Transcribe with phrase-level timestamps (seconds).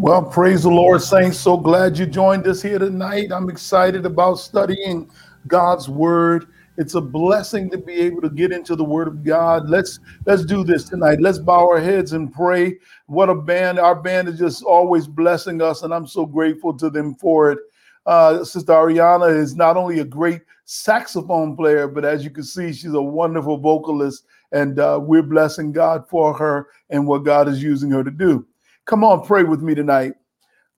[0.00, 1.40] Well, praise the Lord, saints.
[1.40, 3.32] So glad you joined us here tonight.
[3.32, 5.10] I'm excited about studying
[5.48, 6.46] God's word.
[6.76, 9.68] It's a blessing to be able to get into the word of God.
[9.68, 11.20] Let's let's do this tonight.
[11.20, 12.78] Let's bow our heads and pray.
[13.06, 13.80] What a band.
[13.80, 17.58] Our band is just always blessing us, and I'm so grateful to them for it.
[18.06, 22.72] Uh, Sister Ariana is not only a great saxophone player, but as you can see,
[22.72, 27.60] she's a wonderful vocalist, and uh, we're blessing God for her and what God is
[27.60, 28.46] using her to do.
[28.88, 30.14] Come on, pray with me tonight.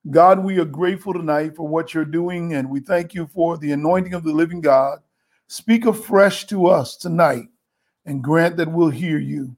[0.09, 3.71] God, we are grateful tonight for what you're doing, and we thank you for the
[3.71, 4.99] anointing of the living God.
[5.47, 7.45] Speak afresh to us tonight
[8.05, 9.55] and grant that we'll hear you.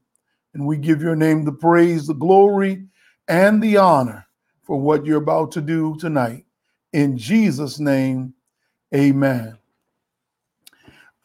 [0.54, 2.86] And we give your name the praise, the glory,
[3.26, 4.24] and the honor
[4.62, 6.46] for what you're about to do tonight.
[6.92, 8.34] In Jesus' name,
[8.94, 9.58] amen.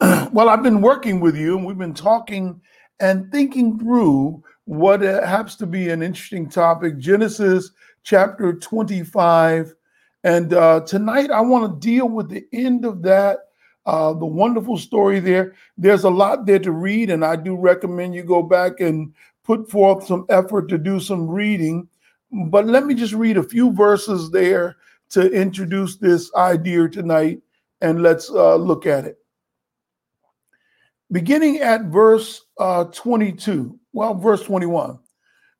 [0.00, 2.60] well, I've been working with you, and we've been talking
[2.98, 7.72] and thinking through what happens to be an interesting topic Genesis
[8.04, 9.74] chapter 25.
[10.22, 13.48] And uh, tonight I want to deal with the end of that,
[13.86, 15.56] uh, the wonderful story there.
[15.76, 19.68] There's a lot there to read, and I do recommend you go back and put
[19.68, 21.88] forth some effort to do some reading.
[22.30, 24.76] But let me just read a few verses there
[25.08, 27.42] to introduce this idea tonight,
[27.80, 29.18] and let's uh, look at it.
[31.10, 34.98] Beginning at verse uh, 22, well, verse 21.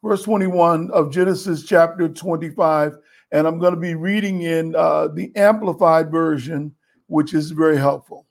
[0.03, 2.97] Verse 21 of Genesis chapter 25.
[3.33, 6.75] And I'm going to be reading in uh, the Amplified Version,
[7.07, 8.27] which is very helpful.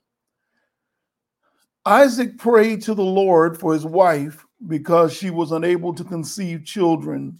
[1.86, 7.38] Isaac prayed to the Lord for his wife because she was unable to conceive children.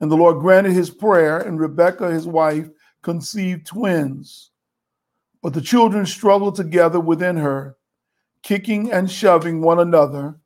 [0.00, 2.68] And the Lord granted his prayer, and Rebekah, his wife,
[3.02, 4.50] conceived twins.
[5.40, 7.76] But the children struggled together within her,
[8.42, 10.40] kicking and shoving one another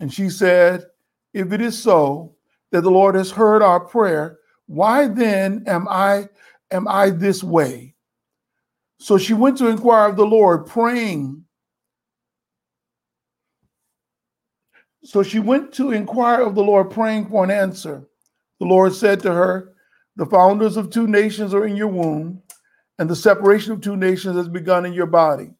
[0.00, 0.86] and she said,
[1.32, 2.34] If it is so
[2.72, 6.28] that the Lord has heard our prayer, why then am I
[6.70, 7.94] am I this way?
[8.98, 11.44] So she went to inquire of the Lord, praying.
[15.04, 18.06] So she went to inquire of the Lord, praying for an answer.
[18.58, 19.72] The Lord said to her,
[20.16, 22.42] The founders of two nations are in your womb,
[22.98, 25.50] and the separation of two nations has begun in your body.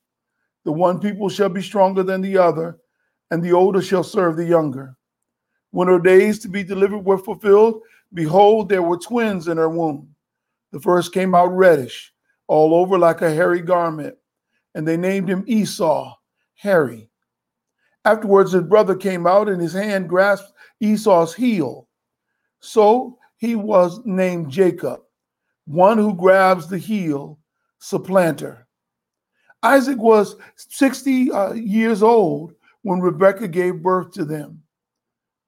[0.65, 2.79] The one people shall be stronger than the other
[3.31, 4.97] and the older shall serve the younger.
[5.71, 7.81] When her days to be delivered were fulfilled,
[8.13, 10.15] behold, there were twins in her womb.
[10.73, 12.13] The first came out reddish,
[12.49, 14.17] all over like a hairy garment,
[14.75, 16.15] and they named him Esau,
[16.55, 17.09] hairy.
[18.05, 21.89] Afterwards, his brother came out, and his hand grasped Esau's heel.
[22.61, 25.01] So he was named Jacob,
[25.67, 27.39] one who grabs the heel,
[27.79, 28.67] supplanter.
[29.63, 34.63] Isaac was 60 uh, years old when Rebekah gave birth to them.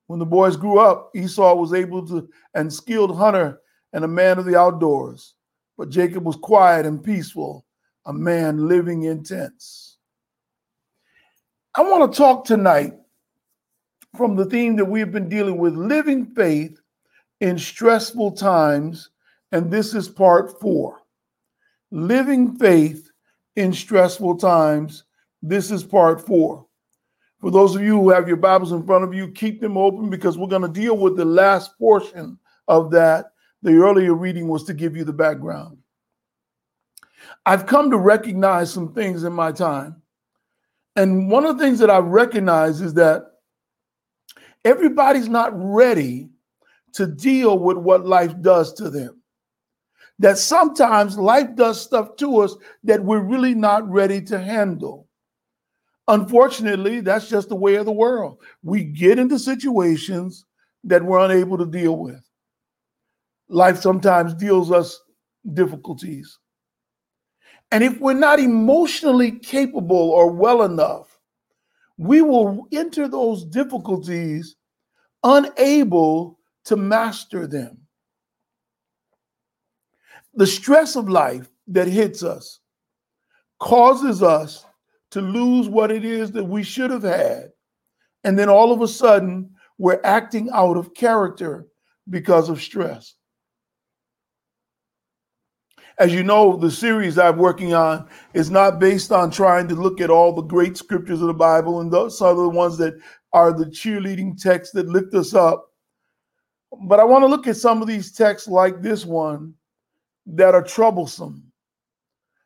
[0.07, 3.61] When the boys grew up, Esau was able to and skilled hunter
[3.93, 5.35] and a man of the outdoors.
[5.79, 7.65] But Jacob was quiet and peaceful,
[8.07, 9.97] a man living in tents.
[11.75, 12.95] I want to talk tonight
[14.17, 16.79] from the theme that we've been dealing with living faith
[17.41, 19.09] in stressful times.
[19.53, 20.99] And this is part four
[21.91, 23.11] living faith
[23.57, 25.05] in stressful times.
[25.43, 26.67] This is part four.
[27.43, 30.09] For those of you who have your Bibles in front of you, keep them open
[30.09, 32.39] because we're going to deal with the last portion
[32.69, 33.33] of that.
[33.63, 35.79] The earlier reading was to give you the background.
[37.45, 40.01] I've come to recognize some things in my time.
[40.95, 43.25] And one of the things that I've recognized is that
[44.65, 46.29] everybody's not ready
[46.93, 49.21] to deal with what life does to them.
[50.21, 52.55] That sometimes life does stuff to us
[52.85, 55.02] that we're really not ready to handle.
[56.09, 58.39] Unfortunately, that's just the way of the world.
[58.63, 60.45] We get into situations
[60.85, 62.23] that we're unable to deal with.
[63.49, 65.01] Life sometimes deals us
[65.55, 66.39] difficulties.
[67.71, 71.19] And if we're not emotionally capable or well enough,
[71.97, 74.57] we will enter those difficulties
[75.23, 77.79] unable to master them.
[80.35, 82.61] The stress of life that hits us
[83.61, 84.65] causes us
[85.13, 87.51] to lose what it is that we should have had.
[88.25, 91.67] And then all of a sudden, we're acting out of character
[92.09, 93.15] because of stress.
[95.99, 100.01] As you know, the series I'm working on is not based on trying to look
[100.01, 102.95] at all the great scriptures of the Bible, and those are the ones that
[103.35, 105.69] are the cheerleading texts that lift us up.
[106.87, 109.53] But I want to look at some of these texts like this one
[110.25, 111.52] that are troublesome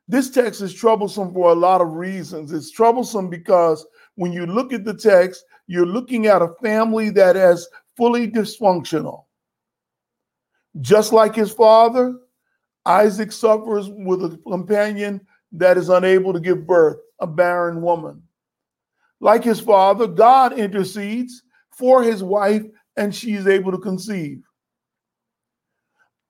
[0.08, 2.52] this text is troublesome for a lot of reasons.
[2.52, 7.36] It's troublesome because when you look at the text, you're looking at a family that
[7.36, 9.24] is fully dysfunctional.
[10.80, 12.14] Just like his father,
[12.84, 15.20] Isaac suffers with a companion
[15.52, 18.22] that is unable to give birth, a barren woman.
[19.20, 21.42] Like his father, God intercedes
[21.76, 22.62] for his wife
[22.96, 24.42] and she is able to conceive.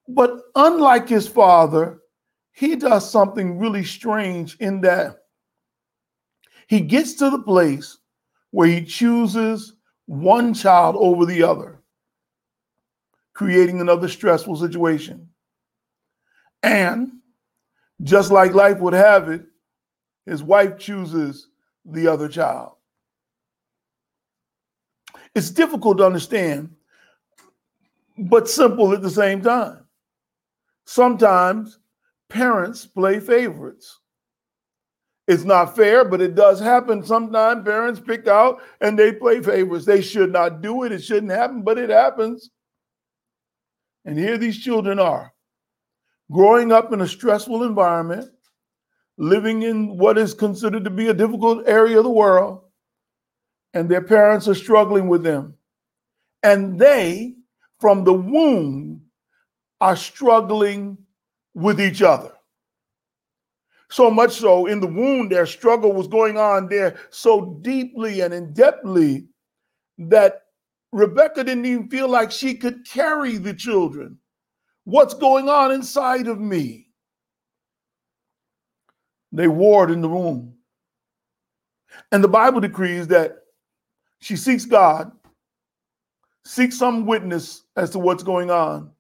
[0.09, 2.01] But unlike his father,
[2.57, 5.19] he does something really strange in that
[6.69, 7.99] he gets to the place
[8.51, 9.75] where he chooses
[10.07, 11.83] one child over the other,
[13.35, 15.29] creating another stressful situation.
[16.63, 17.13] And
[18.03, 19.45] just like life would have it,
[20.25, 21.49] his wife chooses
[21.85, 22.73] the other child.
[25.35, 26.75] It's difficult to understand,
[28.17, 29.85] but simple at the same time.
[30.87, 31.81] Sometimes
[32.29, 34.01] parents play favorites.
[35.29, 37.05] It's not fair, but it does happen.
[37.05, 39.85] Sometimes parents pick out and they play favorites.
[39.85, 40.93] They should not do it.
[40.93, 42.51] It shouldn't happen, but it happens.
[44.05, 45.33] And here these children are
[46.31, 48.31] growing up in a stressful environment,
[49.19, 52.63] living in what is considered to be a difficult area of the world,
[53.75, 55.55] and their parents are struggling with them.
[56.43, 57.35] And they,
[57.81, 59.03] from the womb,
[59.81, 60.99] are struggling
[61.57, 62.33] with each other.
[63.89, 68.35] So much so in the womb, their struggle was going on there so deeply and
[68.35, 69.27] in depthly
[69.97, 70.43] that
[70.93, 74.19] Rebecca didn't even feel like she could carry the children.
[74.85, 76.89] What's going on inside of me?
[79.33, 80.55] They warred in the womb.
[82.13, 83.39] And the Bible decrees that
[84.21, 85.11] she seeks God,
[86.45, 88.91] seeks some witness as to what's going on,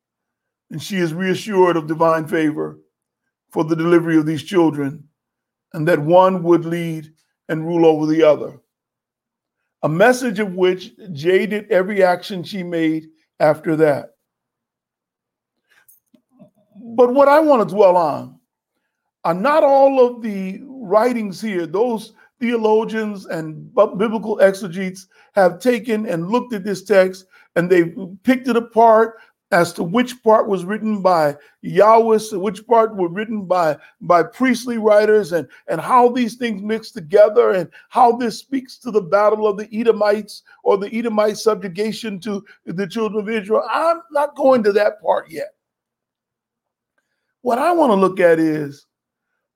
[0.70, 2.78] and she is reassured of divine favor
[3.50, 5.04] for the delivery of these children,
[5.72, 7.12] and that one would lead
[7.48, 8.60] and rule over the other.
[9.82, 13.08] A message of which jaded every action she made
[13.38, 14.10] after that.
[16.76, 18.38] But what I want to dwell on
[19.24, 26.28] are not all of the writings here, those theologians and biblical exegetes have taken and
[26.28, 27.26] looked at this text
[27.56, 29.16] and they've picked it apart
[29.52, 34.76] as to which part was written by Yahwist, which part were written by, by priestly
[34.76, 39.46] writers, and, and how these things mix together, and how this speaks to the battle
[39.46, 43.62] of the Edomites or the Edomite subjugation to the children of Israel.
[43.70, 45.54] I'm not going to that part yet.
[47.42, 48.86] What I want to look at is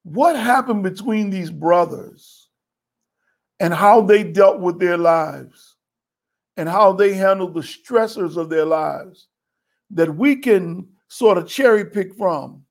[0.05, 2.49] what happened between these brothers
[3.59, 5.77] and how they dealt with their lives
[6.57, 9.27] and how they handled the stressors of their lives
[9.91, 12.65] that we can sort of cherry pick from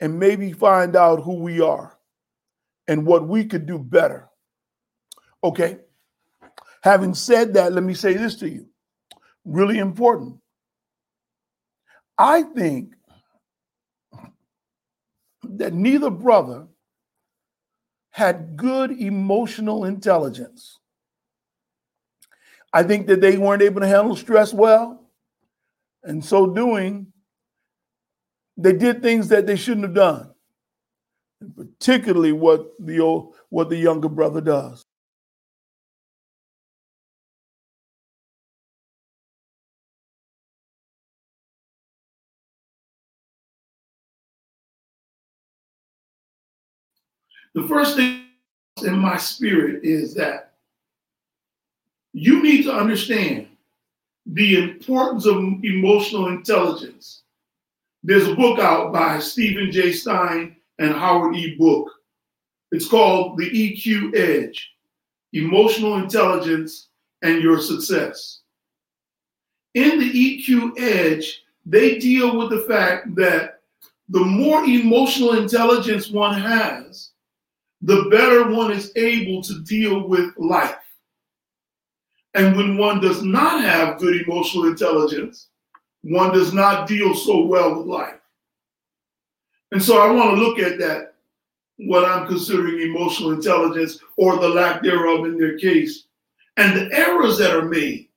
[0.00, 1.98] and maybe find out who we are
[2.86, 4.28] and what we could do better.
[5.42, 5.78] Okay.
[6.82, 8.66] Having said that, let me say this to you.
[9.44, 10.38] Really important.
[12.18, 12.94] I think
[15.42, 16.66] that neither brother
[18.10, 20.78] had good emotional intelligence.
[22.72, 25.05] I think that they weren't able to handle stress well.
[26.06, 27.12] And so doing,
[28.56, 30.32] they did things that they shouldn't have done.
[31.40, 34.84] And particularly what the old, what the younger brother does.
[47.54, 48.26] The first thing
[48.84, 50.52] in my spirit is that
[52.12, 53.48] you need to understand
[54.32, 57.22] the importance of emotional intelligence.
[58.02, 59.92] There's a book out by Stephen J.
[59.92, 61.56] Stein and Howard E.
[61.56, 61.90] Book.
[62.72, 64.72] It's called The EQ Edge
[65.32, 66.88] Emotional Intelligence
[67.22, 68.40] and Your Success.
[69.74, 73.60] In the EQ Edge, they deal with the fact that
[74.08, 77.10] the more emotional intelligence one has,
[77.82, 80.85] the better one is able to deal with life.
[82.36, 85.48] And when one does not have good emotional intelligence,
[86.02, 88.20] one does not deal so well with life.
[89.72, 91.14] And so I want to look at that,
[91.78, 96.04] what I'm considering emotional intelligence or the lack thereof in their case,
[96.58, 98.08] and the errors that are made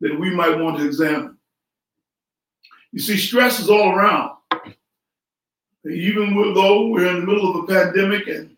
[0.00, 1.36] that we might want to examine.
[2.92, 4.36] You see, stress is all around.
[5.90, 8.56] Even though we're in the middle of a pandemic and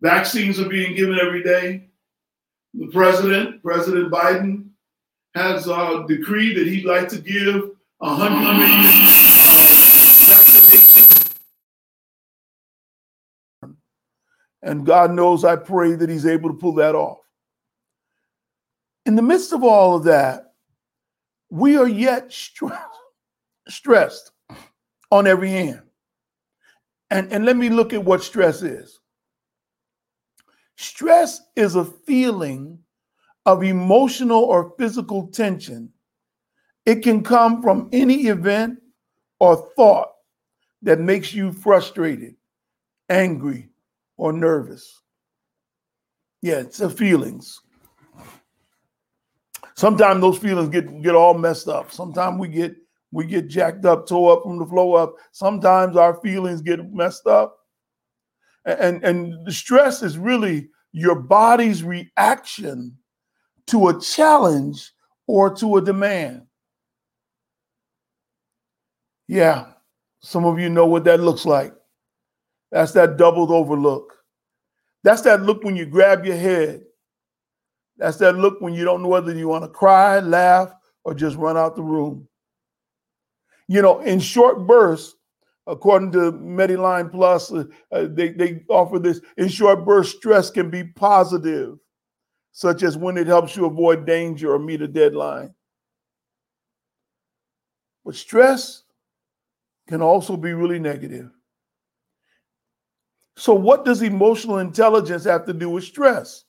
[0.00, 1.85] vaccines are being given every day,
[2.78, 4.68] the president, President Biden,
[5.34, 8.92] has uh, decreed that he'd like to give a hundred million
[10.26, 11.36] vaccinations.
[14.62, 17.18] And God knows I pray that he's able to pull that off.
[19.04, 20.52] In the midst of all of that,
[21.50, 22.82] we are yet stressed.
[23.68, 24.32] stressed
[25.10, 25.82] on every hand.
[27.10, 28.98] And, and let me look at what stress is.
[30.76, 32.78] Stress is a feeling
[33.46, 35.90] of emotional or physical tension.
[36.84, 38.78] It can come from any event
[39.40, 40.08] or thought
[40.82, 42.36] that makes you frustrated,
[43.08, 43.70] angry,
[44.16, 45.02] or nervous.
[46.42, 47.60] Yeah, it's the feelings.
[49.74, 51.92] Sometimes those feelings get get all messed up.
[51.92, 52.76] Sometimes we get
[53.12, 55.14] we get jacked up, tore up from the flow up.
[55.32, 57.55] Sometimes our feelings get messed up.
[58.66, 62.98] And, and the stress is really your body's reaction
[63.68, 64.92] to a challenge
[65.26, 66.42] or to a demand.
[69.28, 69.66] Yeah,
[70.20, 71.72] some of you know what that looks like.
[72.70, 74.14] That's that doubled over look.
[75.02, 76.82] That's that look when you grab your head.
[77.96, 80.72] That's that look when you don't know whether you want to cry, laugh,
[81.04, 82.28] or just run out the room.
[83.68, 85.15] You know, in short bursts,
[85.66, 90.70] according to Medline Plus, uh, uh, they, they offer this in short bursts, stress can
[90.70, 91.78] be positive,
[92.52, 95.52] such as when it helps you avoid danger or meet a deadline.
[98.04, 98.84] But stress
[99.88, 101.30] can also be really negative.
[103.36, 106.44] So, what does emotional intelligence have to do with stress?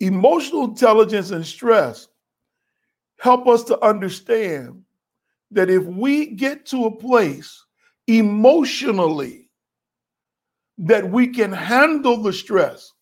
[0.00, 2.08] Emotional intelligence and stress
[3.18, 4.82] help us to understand
[5.52, 7.64] that if we get to a place
[8.06, 9.48] emotionally
[10.78, 12.92] that we can handle the stress,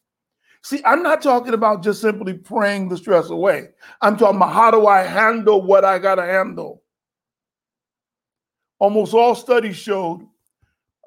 [0.63, 3.69] see, I'm not talking about just simply praying the stress away.
[4.03, 6.83] I'm talking about how do I handle what I got to handle.
[8.79, 10.27] Almost all studies showed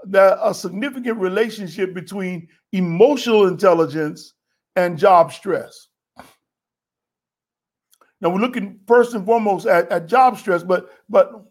[0.06, 4.34] that a significant relationship between emotional intelligence
[4.76, 5.88] and job stress.
[8.24, 11.44] Now we're looking first and foremost at, at job stress, but but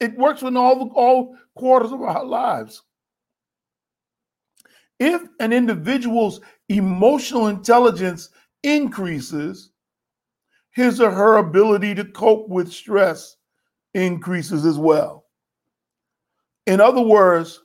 [0.00, 2.82] it works in all all quarters of our lives.
[4.98, 8.30] If an individual's emotional intelligence
[8.62, 9.70] increases,
[10.70, 13.36] his or her ability to cope with stress
[13.92, 15.26] increases as well.
[16.66, 17.60] In other words,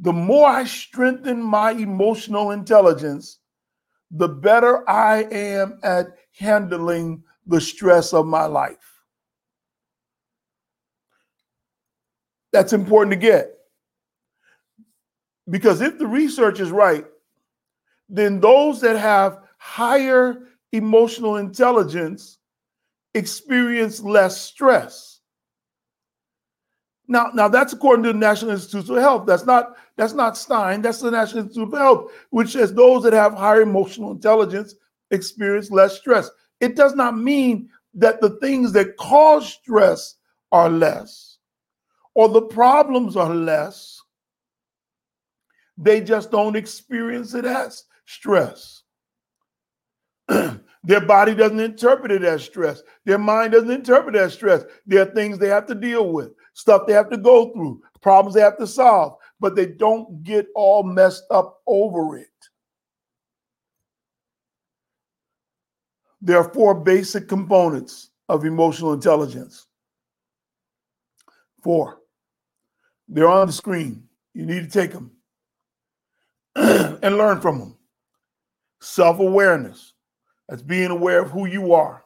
[0.00, 3.38] the more I strengthen my emotional intelligence,
[4.10, 6.08] the better I am at
[6.38, 8.76] handling the stress of my life.
[12.52, 13.52] That's important to get.
[15.48, 17.04] Because if the research is right,
[18.08, 22.38] then those that have higher emotional intelligence
[23.14, 25.20] experience less stress.
[27.08, 29.26] Now, now that's according to the National Institutes of Health.
[29.26, 30.82] That's not that's not Stein.
[30.82, 34.74] That's the National Institute of Health, which says those that have higher emotional intelligence
[35.10, 36.28] experience less stress.
[36.60, 40.16] It does not mean that the things that cause stress
[40.52, 41.36] are less
[42.16, 44.00] or the problems are less.
[45.76, 48.82] They just don't experience it as stress.
[50.28, 52.82] Their body doesn't interpret it as stress.
[53.04, 54.64] Their mind doesn't interpret it as stress.
[54.86, 58.34] There are things they have to deal with, stuff they have to go through, problems
[58.34, 62.28] they have to solve, but they don't get all messed up over it.
[66.26, 69.68] There are four basic components of emotional intelligence.
[71.62, 72.00] Four.
[73.06, 74.08] They're on the screen.
[74.34, 75.12] You need to take them
[76.56, 77.78] and learn from them.
[78.80, 79.92] Self awareness.
[80.48, 82.04] That's being aware of who you are.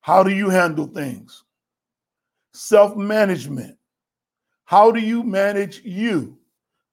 [0.00, 1.44] How do you handle things?
[2.54, 3.76] Self management.
[4.64, 6.38] How do you manage you?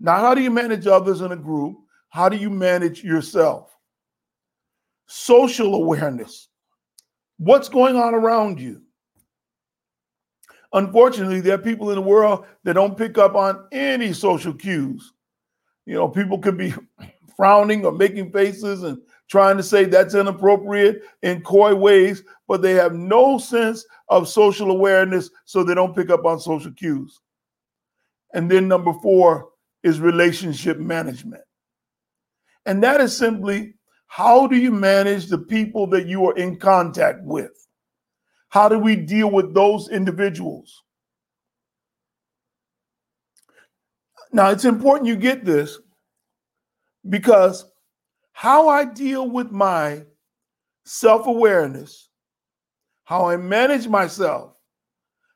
[0.01, 1.77] Not how do you manage others in a group?
[2.09, 3.74] How do you manage yourself?
[5.07, 6.49] Social awareness.
[7.37, 8.81] What's going on around you?
[10.73, 15.13] Unfortunately, there are people in the world that don't pick up on any social cues.
[15.85, 16.73] You know, people could be
[17.37, 22.73] frowning or making faces and trying to say that's inappropriate in coy ways, but they
[22.73, 27.19] have no sense of social awareness, so they don't pick up on social cues.
[28.33, 29.49] And then number four
[29.83, 31.43] is relationship management.
[32.65, 33.75] And that is simply
[34.15, 37.51] how do you manage the people that you are in contact with?
[38.47, 40.83] How do we deal with those individuals?
[44.31, 45.79] Now, it's important you get this
[47.09, 47.65] because
[48.31, 50.05] how I deal with my
[50.85, 52.07] self awareness,
[53.03, 54.53] how I manage myself,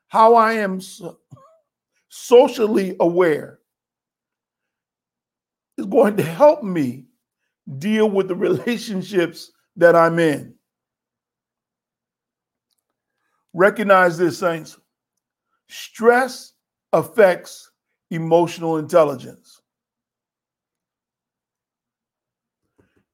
[0.08, 0.80] how I am
[2.08, 3.58] socially aware
[5.76, 7.09] is going to help me
[7.78, 10.54] deal with the relationships that I'm in.
[13.52, 14.78] Recognize this, saints.
[15.68, 16.52] stress
[16.92, 17.70] affects
[18.10, 19.60] emotional intelligence.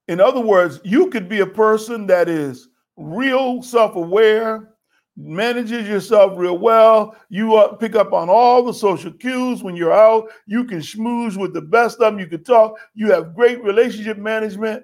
[0.07, 4.73] In other words, you could be a person that is real self aware,
[5.17, 7.15] manages yourself real well.
[7.29, 10.29] You uh, pick up on all the social cues when you're out.
[10.45, 12.19] You can schmooze with the best of them.
[12.19, 12.77] You can talk.
[12.93, 14.83] You have great relationship management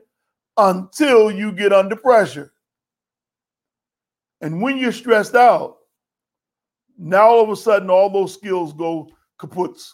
[0.57, 2.51] until you get under pressure.
[4.41, 5.77] And when you're stressed out,
[6.97, 9.09] now all of a sudden all those skills go
[9.39, 9.91] kaputs.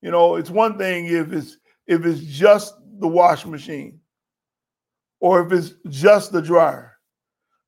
[0.00, 4.00] You know, it's one thing if it's if it's just the washing machine
[5.20, 6.95] or if it's just the dryer.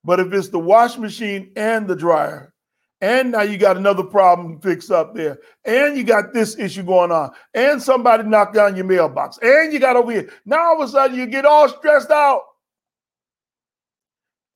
[0.09, 2.55] But if it's the wash machine and the dryer,
[3.03, 7.13] and now you got another problem fixed up there, and you got this issue going
[7.13, 10.31] on, and somebody knocked down your mailbox, and you got over here.
[10.47, 12.41] Now all of a sudden you get all stressed out.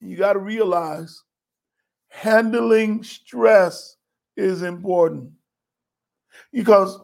[0.00, 1.22] You got to realize
[2.08, 3.98] handling stress
[4.38, 5.32] is important
[6.50, 6.98] because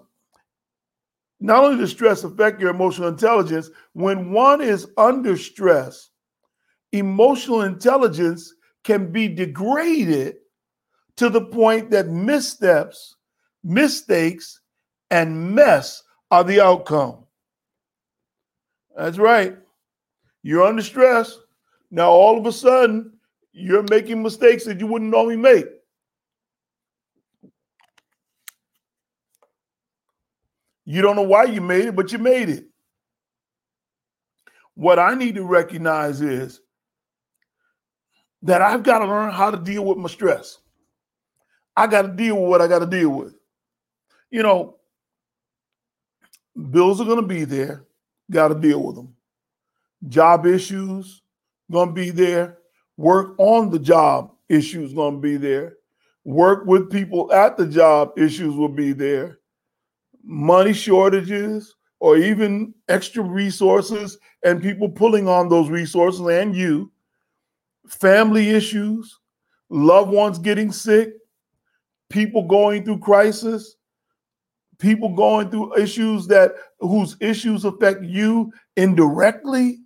[1.38, 6.08] not only does stress affect your emotional intelligence, when one is under stress,
[6.92, 8.54] emotional intelligence
[8.84, 10.36] can be degraded
[11.16, 13.16] to the point that missteps,
[13.64, 14.60] mistakes,
[15.10, 17.24] and mess are the outcome.
[18.96, 19.56] That's right.
[20.42, 21.36] You're under stress.
[21.90, 23.12] Now, all of a sudden,
[23.52, 25.66] you're making mistakes that you wouldn't normally make.
[30.84, 32.64] You don't know why you made it, but you made it.
[34.74, 36.60] What I need to recognize is
[38.42, 40.58] that I've got to learn how to deal with my stress.
[41.76, 43.34] I got to deal with what I got to deal with.
[44.30, 44.76] You know,
[46.70, 47.84] bills are going to be there,
[48.30, 49.14] got to deal with them.
[50.08, 51.22] Job issues
[51.70, 52.58] going to be there.
[52.96, 55.76] Work on the job issues going to be there.
[56.24, 59.38] Work with people at the job issues will be there.
[60.22, 66.90] Money shortages or even extra resources and people pulling on those resources and you
[67.88, 69.18] family issues,
[69.70, 71.10] loved ones getting sick,
[72.10, 73.76] people going through crisis,
[74.78, 79.78] people going through issues that whose issues affect you indirectly.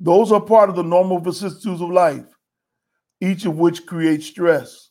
[0.00, 2.26] Those are part of the normal vicissitudes of life,
[3.20, 4.90] each of which creates stress.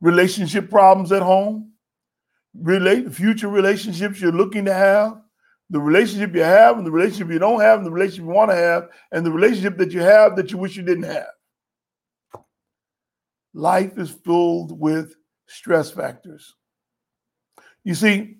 [0.00, 1.72] Relationship problems at home,
[2.54, 5.20] relate future relationships you're looking to have,
[5.70, 8.50] the relationship you have and the relationship you don't have and the relationship you want
[8.50, 11.28] to have and the relationship that you have that you wish you didn't have.
[13.52, 15.14] Life is filled with
[15.46, 16.54] stress factors.
[17.84, 18.38] You see,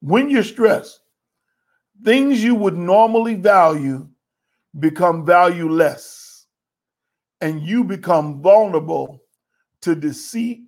[0.00, 1.00] when you're stressed,
[2.04, 4.08] things you would normally value
[4.78, 6.46] become valueless
[7.40, 9.20] and you become vulnerable
[9.82, 10.62] to deceit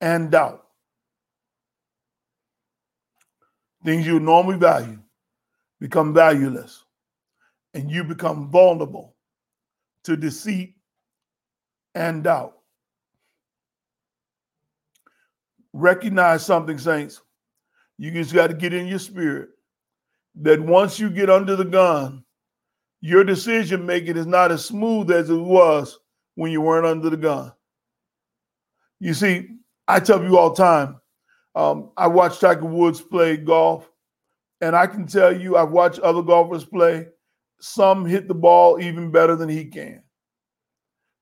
[0.00, 0.63] and doubt.
[3.84, 4.98] Things you normally value
[5.80, 6.84] become valueless,
[7.74, 9.14] and you become vulnerable
[10.04, 10.76] to deceit
[11.94, 12.56] and doubt.
[15.72, 17.20] Recognize something, saints.
[17.98, 19.50] You just got to get in your spirit
[20.36, 22.24] that once you get under the gun,
[23.00, 25.98] your decision making is not as smooth as it was
[26.36, 27.52] when you weren't under the gun.
[28.98, 29.50] You see,
[29.86, 31.00] I tell you all the time,
[31.54, 33.88] um, I watched Tiger Woods play golf,
[34.60, 37.06] and I can tell you, I've watched other golfers play.
[37.60, 40.02] Some hit the ball even better than he can.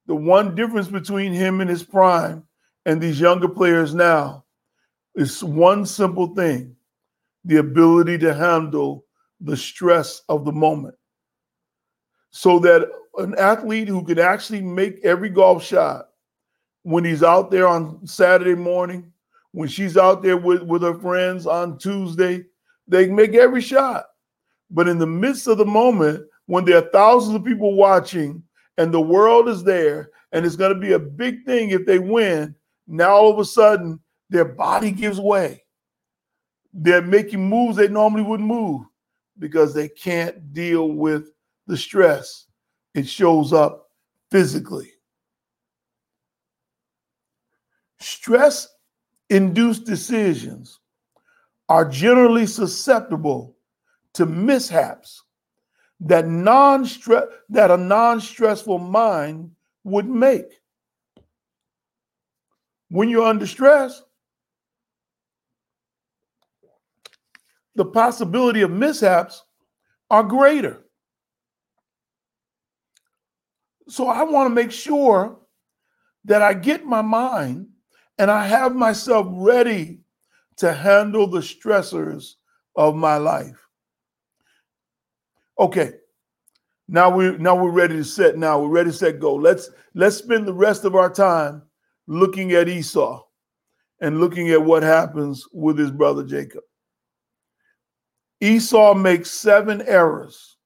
[0.06, 2.44] The one difference between him and his prime
[2.86, 4.44] and these younger players now
[5.14, 6.74] is one simple thing
[7.44, 9.04] the ability to handle
[9.40, 10.94] the stress of the moment.
[12.30, 16.08] So that an athlete who can actually make every golf shot
[16.82, 19.11] when he's out there on Saturday morning
[19.52, 22.44] when she's out there with, with her friends on Tuesday,
[22.88, 24.06] they make every shot.
[24.70, 28.42] But in the midst of the moment, when there are thousands of people watching
[28.78, 31.98] and the world is there, and it's going to be a big thing if they
[31.98, 32.54] win,
[32.86, 35.62] now all of a sudden their body gives way.
[36.72, 38.86] They're making moves they normally wouldn't move
[39.38, 41.30] because they can't deal with
[41.66, 42.46] the stress.
[42.94, 43.90] It shows up
[44.30, 44.92] physically.
[48.00, 48.68] Stress
[49.32, 50.78] induced decisions
[51.68, 53.56] are generally susceptible
[54.12, 55.22] to mishaps
[56.00, 59.50] that non-stress that a non-stressful mind
[59.84, 60.60] would make.
[62.90, 64.02] When you're under stress,
[67.74, 69.42] the possibility of mishaps
[70.10, 70.84] are greater.
[73.88, 75.38] So I want to make sure
[76.26, 77.71] that I get my mind
[78.18, 80.00] and I have myself ready
[80.56, 82.34] to handle the stressors
[82.76, 83.66] of my life.
[85.58, 85.94] Okay.
[86.88, 88.60] Now we're now we're ready to set now.
[88.60, 89.34] We're ready to set go.
[89.34, 91.62] Let's let's spend the rest of our time
[92.06, 93.22] looking at Esau
[94.00, 96.62] and looking at what happens with his brother Jacob.
[98.40, 100.56] Esau makes seven errors.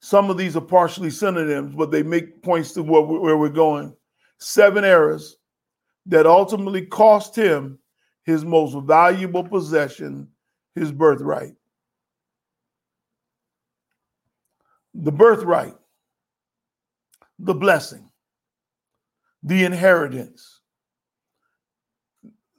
[0.00, 3.94] Some of these are partially synonyms, but they make points to where we're going.
[4.38, 5.37] Seven errors
[6.08, 7.78] that ultimately cost him
[8.24, 10.28] his most valuable possession,
[10.74, 11.54] his birthright.
[14.94, 15.76] The birthright,
[17.38, 18.10] the blessing,
[19.42, 20.60] the inheritance.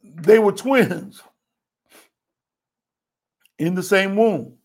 [0.04, 1.22] They were twins
[3.58, 4.58] in the same womb.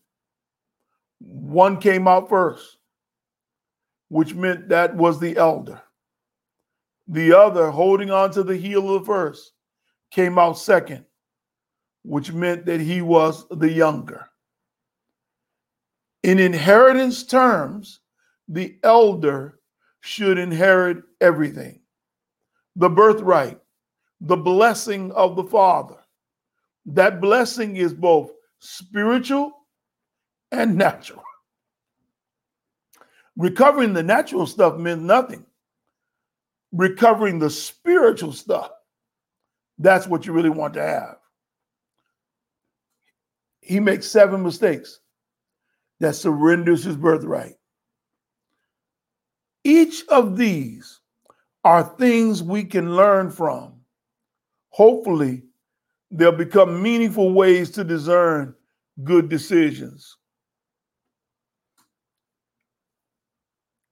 [1.19, 2.77] One came out first,
[4.09, 5.81] which meant that was the elder.
[7.07, 9.51] The other, holding on to the heel of the first,
[10.11, 11.05] came out second,
[12.03, 14.27] which meant that he was the younger.
[16.23, 17.99] In inheritance terms,
[18.47, 19.59] the elder
[20.01, 21.81] should inherit everything
[22.75, 23.59] the birthright,
[24.21, 25.97] the blessing of the father.
[26.87, 29.51] That blessing is both spiritual
[30.51, 31.23] and natural.
[33.37, 35.45] Recovering the natural stuff meant nothing.
[36.75, 38.69] Recovering the spiritual stuff,
[39.77, 41.15] that's what you really want to have.
[43.61, 44.99] He makes seven mistakes
[46.01, 47.55] that surrenders his birthright.
[49.63, 50.99] Each of these
[51.63, 53.79] are things we can learn from.
[54.69, 55.43] Hopefully,
[56.11, 58.53] they'll become meaningful ways to discern
[59.03, 60.17] good decisions.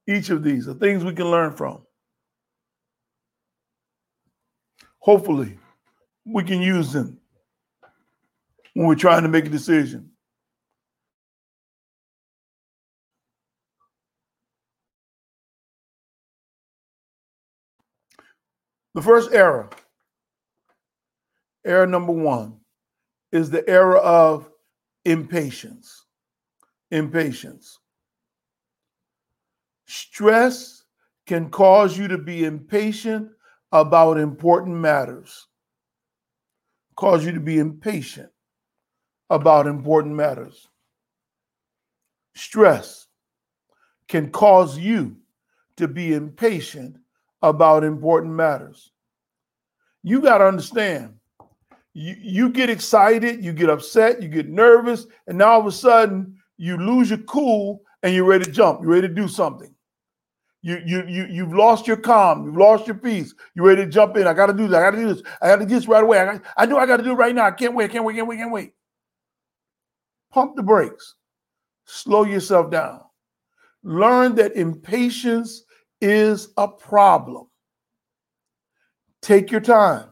[0.06, 1.84] Each of these are things we can learn from.
[5.04, 5.60] Hopefully,
[6.24, 7.20] we can use them
[8.74, 10.10] when we're trying to make a decision.
[18.94, 19.70] The first error,
[21.66, 22.62] error number one,
[23.34, 24.50] is the error of
[25.04, 26.06] impatience.
[26.92, 27.78] Impatience.
[29.86, 30.86] Stress
[31.26, 33.32] can cause you to be impatient
[33.74, 35.48] about important matters.
[36.96, 38.30] Cause you to be impatient
[39.32, 40.68] about important matters.
[42.36, 43.08] Stress
[44.08, 45.18] can cause you
[45.78, 46.98] to be impatient
[47.42, 48.92] about important matters.
[50.04, 51.16] You got to understand,
[51.94, 55.72] you, you get excited, you get upset, you get nervous, and now all of a
[55.72, 59.73] sudden you lose your cool and you're ready to jump, you're ready to do something.
[60.66, 63.36] You you you you've lost your calm, you've lost your peace.
[63.54, 64.26] You're ready to jump in.
[64.26, 66.20] I gotta do this, I gotta do this, I gotta do this right away.
[66.20, 67.44] I, got, I know I gotta do it right now.
[67.46, 68.72] I can't wait, can't wait, can't wait, can't wait.
[70.32, 71.16] Pump the brakes,
[71.84, 73.02] slow yourself down.
[73.84, 75.64] Learn that impatience
[76.00, 77.48] is a problem.
[79.22, 80.08] Take your time.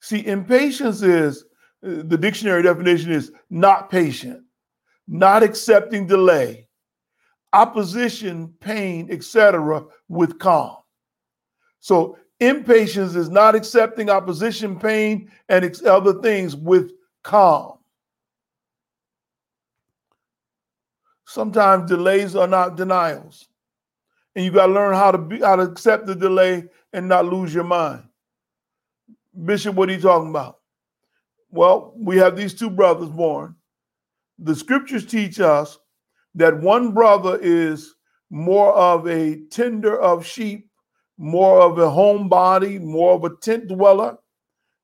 [0.00, 1.44] See, impatience is
[1.82, 4.42] uh, the dictionary definition is not patient,
[5.06, 6.67] not accepting delay,
[7.52, 10.76] opposition, pain, etc., with calm.
[11.80, 17.78] So, impatience is not accepting opposition, pain, and other things with calm.
[21.26, 23.48] Sometimes delays are not denials
[24.38, 27.26] and you got to learn how to be how to accept the delay and not
[27.26, 28.04] lose your mind.
[29.44, 30.58] Bishop, what are you talking about?
[31.50, 33.56] Well, we have these two brothers born.
[34.38, 35.76] The scriptures teach us
[36.38, 37.96] that one brother is
[38.30, 40.70] more of a tender of sheep,
[41.18, 44.16] more of a homebody, more of a tent dweller.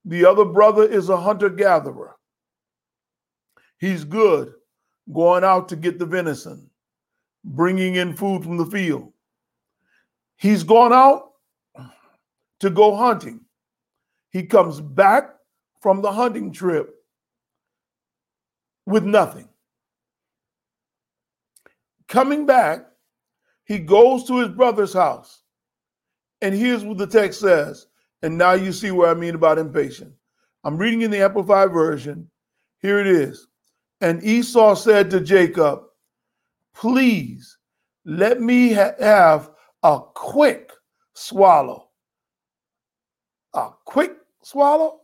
[0.04, 2.16] The other brother is a hunter gatherer.
[3.78, 4.52] He's good
[5.12, 6.68] going out to get the venison,
[7.44, 9.12] bringing in food from the field.
[10.36, 11.34] He's gone out
[12.60, 13.40] to go hunting.
[14.30, 15.36] He comes back
[15.80, 16.96] from the hunting trip
[18.86, 19.48] with nothing.
[22.14, 22.86] Coming back,
[23.64, 25.42] he goes to his brother's house.
[26.42, 27.88] And here's what the text says.
[28.22, 30.12] And now you see what I mean about impatient.
[30.62, 32.30] I'm reading in the Amplified Version.
[32.78, 33.48] Here it is.
[34.00, 35.80] And Esau said to Jacob,
[36.72, 37.58] Please
[38.04, 39.50] let me ha- have
[39.82, 40.70] a quick
[41.14, 41.88] swallow,
[43.54, 44.12] a quick
[44.44, 45.00] swallow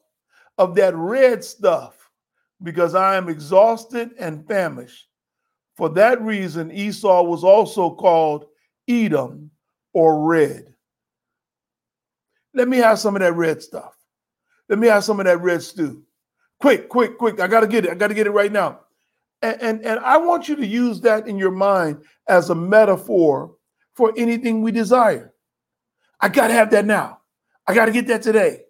[0.58, 2.08] of that red stuff
[2.62, 5.09] because I am exhausted and famished.
[5.80, 8.44] For that reason, Esau was also called
[8.86, 9.50] Edom
[9.94, 10.74] or red.
[12.52, 13.96] Let me have some of that red stuff.
[14.68, 16.02] Let me have some of that red stew.
[16.60, 17.40] Quick, quick, quick.
[17.40, 17.92] I got to get it.
[17.92, 18.80] I got to get it right now.
[19.40, 23.54] And, and, and I want you to use that in your mind as a metaphor
[23.94, 25.32] for anything we desire.
[26.20, 27.20] I got to have that now.
[27.66, 28.64] I got to get that today.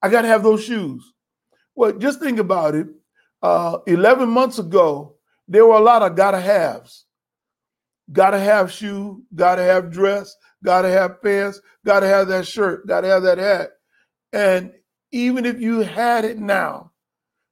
[0.00, 1.12] I got to have those shoes.
[1.74, 2.86] Well, just think about it.
[3.42, 5.16] Uh, 11 months ago,
[5.52, 7.04] there were a lot of gotta haves.
[8.10, 10.34] Gotta have shoe, gotta have dress,
[10.64, 13.70] gotta have pants, gotta have that shirt, gotta have that hat.
[14.32, 14.72] And
[15.12, 16.92] even if you had it now,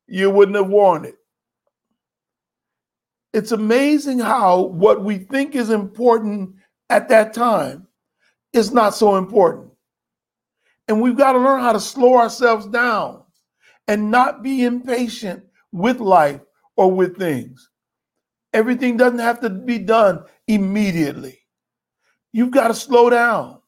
[0.06, 1.16] you wouldn't have worn it.
[3.34, 6.54] It's amazing how what we think is important
[6.88, 7.86] at that time
[8.54, 9.72] is not so important.
[10.88, 13.22] And we've got to learn how to slow ourselves down
[13.86, 16.40] and not be impatient with life
[16.76, 17.69] or with things.
[18.52, 21.38] Everything doesn't have to be done immediately.
[22.32, 23.60] You've got to slow down.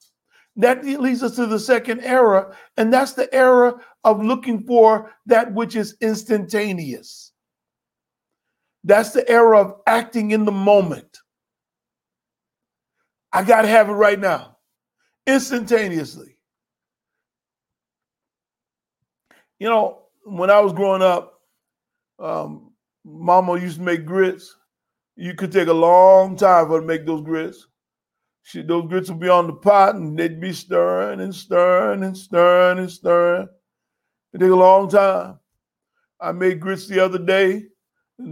[0.56, 5.52] That leads us to the second era, and that's the era of looking for that
[5.54, 7.32] which is instantaneous.
[8.84, 11.18] That's the era of acting in the moment.
[13.32, 14.58] I got to have it right now,
[15.26, 16.36] instantaneously.
[19.58, 21.40] You know, when I was growing up,
[22.18, 22.72] um,
[23.04, 24.54] Mama used to make grits.
[25.22, 27.68] You could take a long time for to make those grits.
[28.42, 32.18] She, those grits would be on the pot and they'd be stirring and stirring and
[32.18, 33.48] stirring and stirring.
[34.32, 35.38] It take a long time.
[36.20, 37.66] I made grits the other day.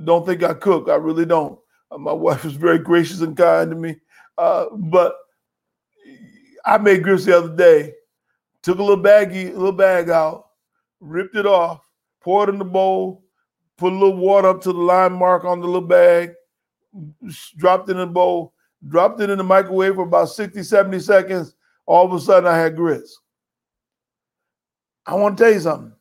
[0.02, 0.88] Don't think I cook.
[0.88, 1.60] I really don't.
[1.92, 3.94] Uh, my wife was very gracious and kind to me.
[4.36, 5.14] Uh, but
[6.66, 7.94] I made grits the other day.
[8.64, 10.46] Took a little baggie, a little bag out,
[10.98, 11.82] ripped it off,
[12.20, 13.22] poured it in the bowl,
[13.78, 16.32] put a little water up to the line mark on the little bag,
[17.56, 18.54] dropped it in the bowl,
[18.88, 21.54] dropped it in the microwave for about 60, 70 seconds.
[21.86, 23.18] All of a sudden, I had grits.
[25.06, 25.92] I want to tell you something.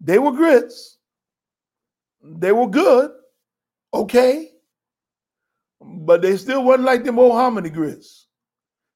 [0.00, 0.98] They were grits.
[2.22, 3.10] They were good,
[3.92, 4.50] okay,
[5.80, 8.28] but they still wasn't like them old hominy grits.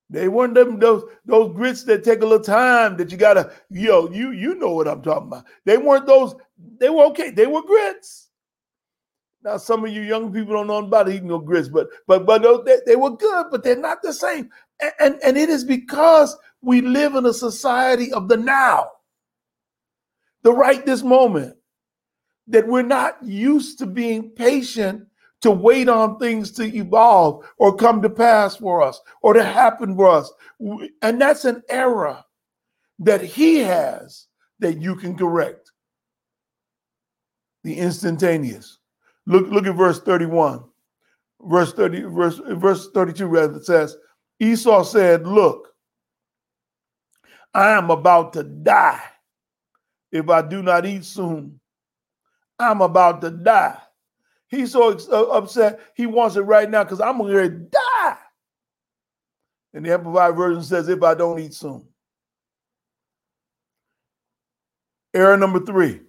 [0.09, 4.09] They weren't them those those grits that take a little time that you gotta yo
[4.11, 5.45] you you know what I'm talking about.
[5.65, 6.37] They weren't those.
[6.79, 7.31] They were okay.
[7.31, 8.26] They were grits.
[9.47, 12.43] Now some of you young people don't know about eating no grits, but but but
[12.65, 14.51] they, they were good, but they're not the same.
[14.83, 18.91] And, and and it is because we live in a society of the now,
[20.43, 21.57] the right this moment,
[22.49, 25.07] that we're not used to being patient
[25.43, 29.95] to wait on things to evolve or come to pass for us or to happen
[29.95, 30.33] for us.
[31.03, 32.21] And that's an error
[32.99, 34.27] that he has
[34.59, 35.71] that you can correct.
[37.63, 38.79] The instantaneous.
[39.27, 40.65] Look, look at verse 31.
[41.43, 43.97] Verse 30, verse, verse 32, rather, says,
[44.41, 45.69] Esau said, Look,
[47.53, 49.03] I am about to die
[50.13, 51.61] if I do not eat soon.
[52.59, 53.79] I'm about to die.
[54.49, 55.81] He's so uh, upset.
[55.95, 58.17] He wants it right now because I'm going to die.
[59.75, 61.85] And the Amplified Version says, if I don't eat soon.
[65.13, 66.01] Error number three.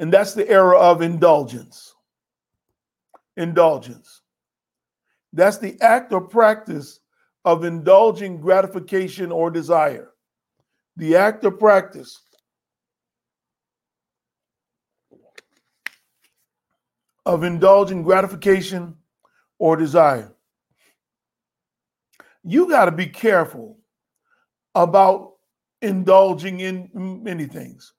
[0.00, 1.94] And that's the era of indulgence.
[3.36, 4.22] Indulgence.
[5.34, 7.00] That's the act or practice
[7.44, 10.12] of indulging gratification or desire.
[10.96, 12.18] The act or practice
[17.26, 18.96] of indulging gratification
[19.58, 20.34] or desire.
[22.42, 23.78] You got to be careful
[24.74, 25.34] about
[25.82, 27.92] indulging in many things.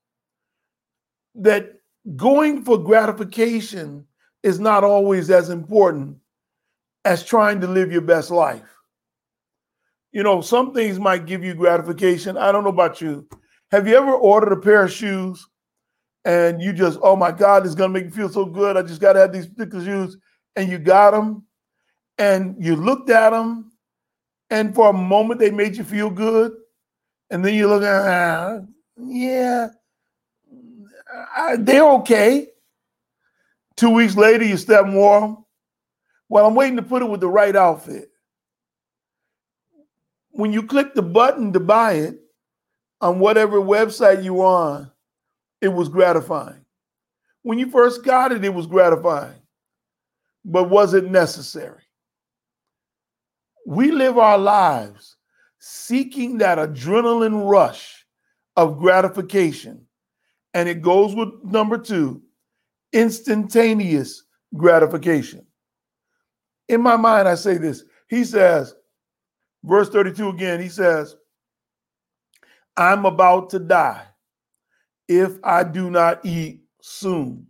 [1.36, 1.81] That
[2.16, 4.06] going for gratification
[4.44, 6.18] is not always as important
[7.06, 8.64] as trying to live your best life.
[10.12, 12.38] You know, some things might give you gratification.
[12.38, 13.28] I don't know about you.
[13.72, 15.48] Have you ever ordered a pair of shoes
[16.26, 18.78] and you just, oh my God, it's gonna make me feel so good.
[18.78, 20.18] I just gotta have these particular shoes,
[20.56, 21.46] and you got them,
[22.18, 23.72] and you looked at them,
[24.50, 26.52] and for a moment they made you feel good,
[27.30, 28.60] and then you look at, ah,
[28.98, 29.70] yeah,
[31.36, 32.48] I, they're okay.
[33.76, 35.46] Two weeks later, you step warm.
[36.30, 38.10] Well, I'm waiting to put it with the right outfit.
[40.32, 42.20] When you click the button to buy it
[43.02, 44.92] on whatever website you're on,
[45.60, 46.64] it was gratifying.
[47.44, 49.42] When you first got it, it was gratifying.
[50.46, 51.82] But was it necessary?
[53.66, 55.18] We live our lives
[55.60, 58.06] seeking that adrenaline rush
[58.56, 59.86] of gratification.
[60.54, 62.22] And it goes with number two
[62.94, 64.24] instantaneous
[64.56, 65.46] gratification.
[66.68, 67.84] In my mind, I say this.
[68.10, 68.76] He says,
[69.64, 71.16] verse 32 again, he says,
[72.78, 74.04] I'm about to die
[75.08, 77.48] if I do not eat soon.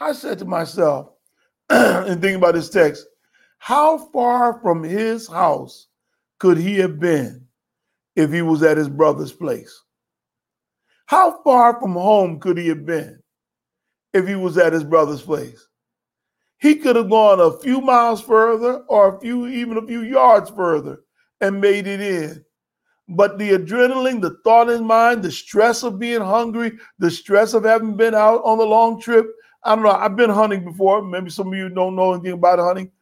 [0.00, 1.10] I said to myself,
[1.70, 3.06] and thinking about this text,
[3.58, 5.88] how far from his house
[6.38, 7.46] could he have been
[8.16, 9.82] if he was at his brother's place?
[11.10, 13.20] How far from home could he have been
[14.12, 15.66] if he was at his brother's place?
[16.58, 20.50] He could have gone a few miles further or a few, even a few yards
[20.50, 21.00] further
[21.40, 22.44] and made it in.
[23.08, 27.64] But the adrenaline, the thought in mind, the stress of being hungry, the stress of
[27.64, 29.26] having been out on the long trip.
[29.64, 29.90] I don't know.
[29.90, 31.02] I've been hunting before.
[31.02, 32.92] Maybe some of you don't know anything about hunting.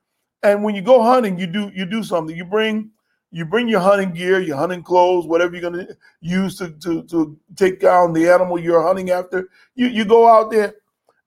[0.43, 2.35] And when you go hunting, you do you do something.
[2.35, 2.91] You bring
[3.31, 7.03] you bring your hunting gear, your hunting clothes, whatever you're going to use to, to,
[7.05, 9.49] to take down the animal you're hunting after.
[9.75, 10.75] You, you go out there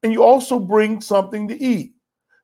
[0.04, 1.94] and you also bring something to eat.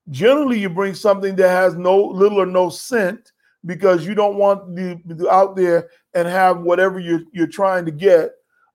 [0.09, 3.31] Generally, you bring something that has no little or no scent
[3.65, 7.91] because you don't want to be out there and have whatever you're, you're trying to
[7.91, 8.31] get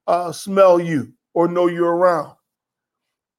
[0.07, 2.35] uh, smell you or know you're around.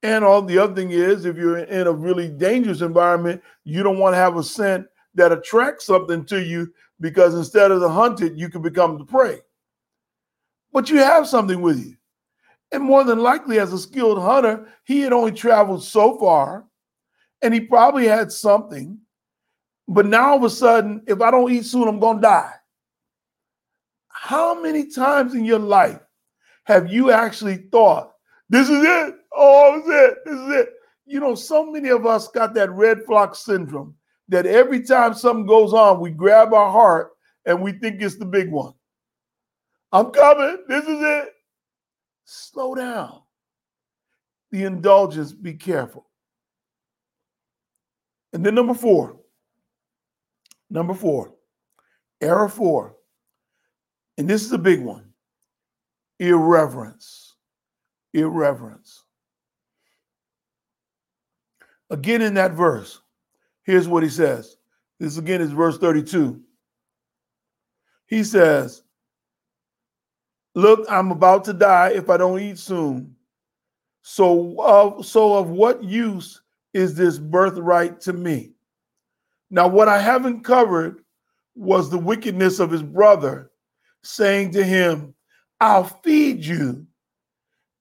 [0.02, 3.98] And all the other thing is, if you're in a really dangerous environment, you don't
[3.98, 6.72] want to have a scent that attracts something to you
[7.04, 9.38] because instead of the hunted, you can become the prey.
[10.72, 11.96] But you have something with you.
[12.72, 16.64] And more than likely, as a skilled hunter, he had only traveled so far
[17.42, 18.98] and he probably had something.
[19.86, 22.54] But now all of a sudden, if I don't eat soon, I'm going to die.
[24.08, 26.00] How many times in your life
[26.64, 28.14] have you actually thought,
[28.48, 29.14] this is it?
[29.36, 30.18] Oh, this is it.
[30.24, 30.68] This is it.
[31.04, 33.94] You know, so many of us got that Redd Foxx syndrome
[34.28, 37.12] that every time something goes on, we grab our heart
[37.46, 38.72] and we think it's the big one.
[39.92, 40.64] I'm coming.
[40.68, 41.28] This is it.
[42.24, 43.20] Slow down.
[44.50, 46.06] The indulgence, be careful.
[48.32, 49.20] And then number four,
[50.70, 51.34] number four,
[52.20, 52.96] error four,
[54.18, 55.12] and this is a big one
[56.18, 57.34] irreverence.
[58.12, 59.02] Irreverence.
[61.90, 63.00] Again, in that verse,
[63.64, 64.56] Here's what he says.
[65.00, 66.40] This again is verse 32.
[68.06, 68.82] He says,
[70.54, 73.16] Look, I'm about to die if I don't eat soon.
[74.02, 76.42] So, uh, so of what use
[76.74, 78.52] is this birthright to me?
[79.50, 81.02] Now, what I haven't covered
[81.56, 83.50] was the wickedness of his brother
[84.02, 85.14] saying to him,
[85.60, 86.86] I'll feed you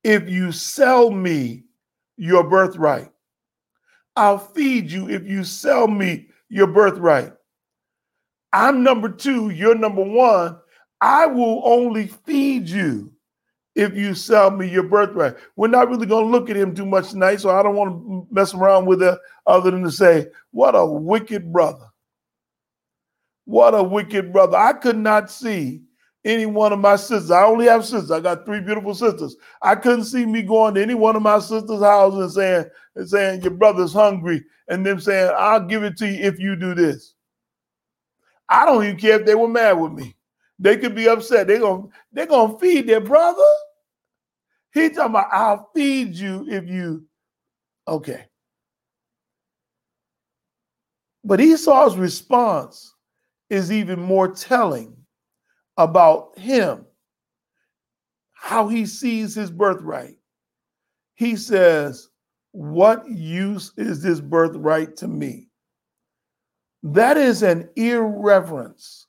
[0.04, 1.64] if you sell me
[2.18, 3.13] your birthright.
[4.16, 7.34] I'll feed you if you sell me your birthright.
[8.52, 10.58] I'm number two, you're number one.
[11.02, 13.12] I will only feed you
[13.76, 15.36] if you sell me your birthright.
[15.56, 17.92] We're not really going to look at him too much tonight, so I don't want
[17.92, 21.88] to mess around with it other than to say, what a wicked brother.
[23.46, 24.58] What a wicked brother.
[24.58, 25.82] I could not see
[26.26, 27.32] any one of my sisters.
[27.32, 28.12] I only have sisters.
[28.12, 29.36] I got three beautiful sisters.
[29.62, 33.10] I couldn't see me going to any one of my sisters' houses and saying, and
[33.10, 36.74] saying, Your brother's hungry, and them saying, I'll give it to you if you do
[36.74, 37.14] this.
[38.50, 40.16] I don't even care if they were mad with me.
[40.60, 41.48] They could be upset.
[41.48, 43.44] They're gonna, they're gonna feed their brother.
[44.74, 47.06] He talking about I'll feed you if you
[47.88, 48.26] okay.
[51.24, 52.94] But Esau's response
[53.50, 54.96] is even more telling
[55.78, 56.86] about him,
[58.34, 60.18] how he sees his birthright.
[61.16, 62.10] He says,
[62.52, 65.48] What use is this birthright to me?
[66.84, 69.08] That is an irreverence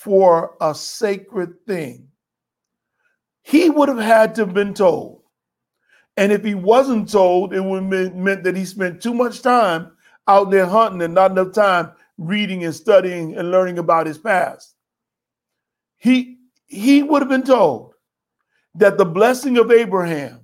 [0.00, 2.08] for a sacred thing.
[3.42, 5.22] He would have had to have been told.
[6.16, 9.92] And if he wasn't told, it would have meant that he spent too much time
[10.26, 14.73] out there hunting and not enough time reading and studying and learning about his past
[16.04, 16.36] he
[16.66, 17.94] he would have been told
[18.74, 20.40] that the blessing of Abraham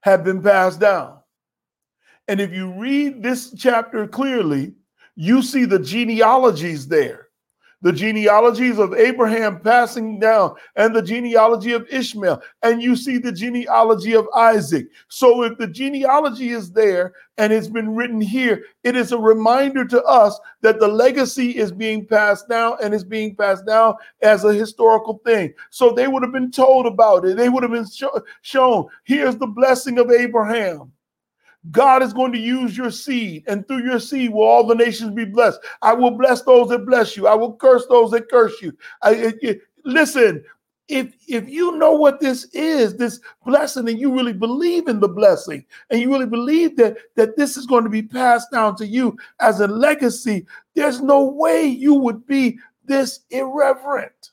[0.00, 1.20] had been passed down.
[2.26, 4.74] And if you read this chapter clearly,
[5.14, 7.27] you see the genealogies there
[7.82, 13.32] the genealogies of Abraham passing down, and the genealogy of Ishmael, and you see the
[13.32, 14.88] genealogy of Isaac.
[15.08, 19.84] So, if the genealogy is there and it's been written here, it is a reminder
[19.86, 24.44] to us that the legacy is being passed down and is being passed down as
[24.44, 25.54] a historical thing.
[25.70, 27.86] So, they would have been told about it, they would have been
[28.42, 30.92] shown here's the blessing of Abraham.
[31.70, 35.14] God is going to use your seed, and through your seed will all the nations
[35.14, 35.60] be blessed.
[35.82, 37.26] I will bless those that bless you.
[37.26, 38.72] I will curse those that curse you.
[39.02, 40.44] I, it, it, listen,
[40.88, 45.08] if if you know what this is, this blessing, and you really believe in the
[45.08, 48.86] blessing, and you really believe that that this is going to be passed down to
[48.86, 54.30] you as a legacy, there's no way you would be this irreverent.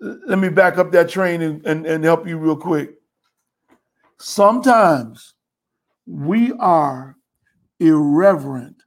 [0.00, 2.99] let me back up that train and, and, and help you real quick.
[4.22, 5.32] Sometimes
[6.06, 7.16] we are
[7.78, 8.82] irreverent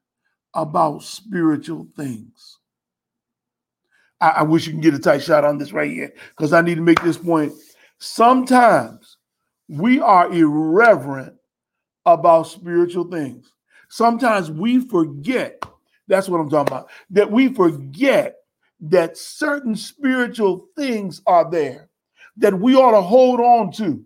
[0.54, 2.60] about spiritual things.
[4.22, 6.62] I, I wish you can get a tight shot on this right here because I
[6.62, 7.52] need to make this point.
[7.98, 9.18] Sometimes
[9.68, 11.34] we are irreverent
[12.06, 13.52] about spiritual things.
[13.90, 15.64] Sometimes we forget,
[16.08, 18.36] that's what I'm talking about, that we forget
[18.82, 21.90] that certain spiritual things are there
[22.38, 24.06] that we ought to hold on to.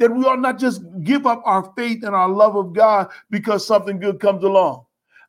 [0.00, 3.66] That we ought not just give up our faith and our love of God because
[3.66, 4.86] something good comes along.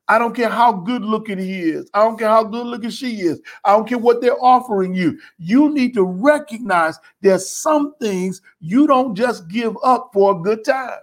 [0.08, 1.90] I don't care how good looking he is.
[1.94, 3.40] I don't care how good looking she is.
[3.64, 5.20] I don't care what they're offering you.
[5.38, 10.66] You need to recognize there's some things you don't just give up for a good
[10.66, 11.00] time.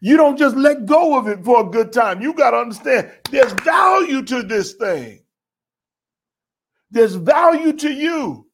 [0.00, 2.20] You don't just let go of it for a good time.
[2.20, 5.22] You got to understand there's value to this thing.
[6.90, 8.46] There's value to you.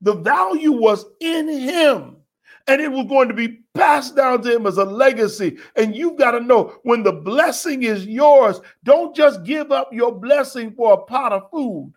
[0.00, 2.21] The value was in him
[2.66, 5.58] and it was going to be passed down to him as a legacy.
[5.76, 10.12] And you've got to know when the blessing is yours, don't just give up your
[10.12, 11.92] blessing for a pot of food.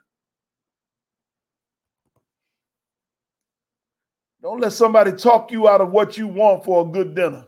[4.42, 7.48] Don't let somebody talk you out of what you want for a good dinner.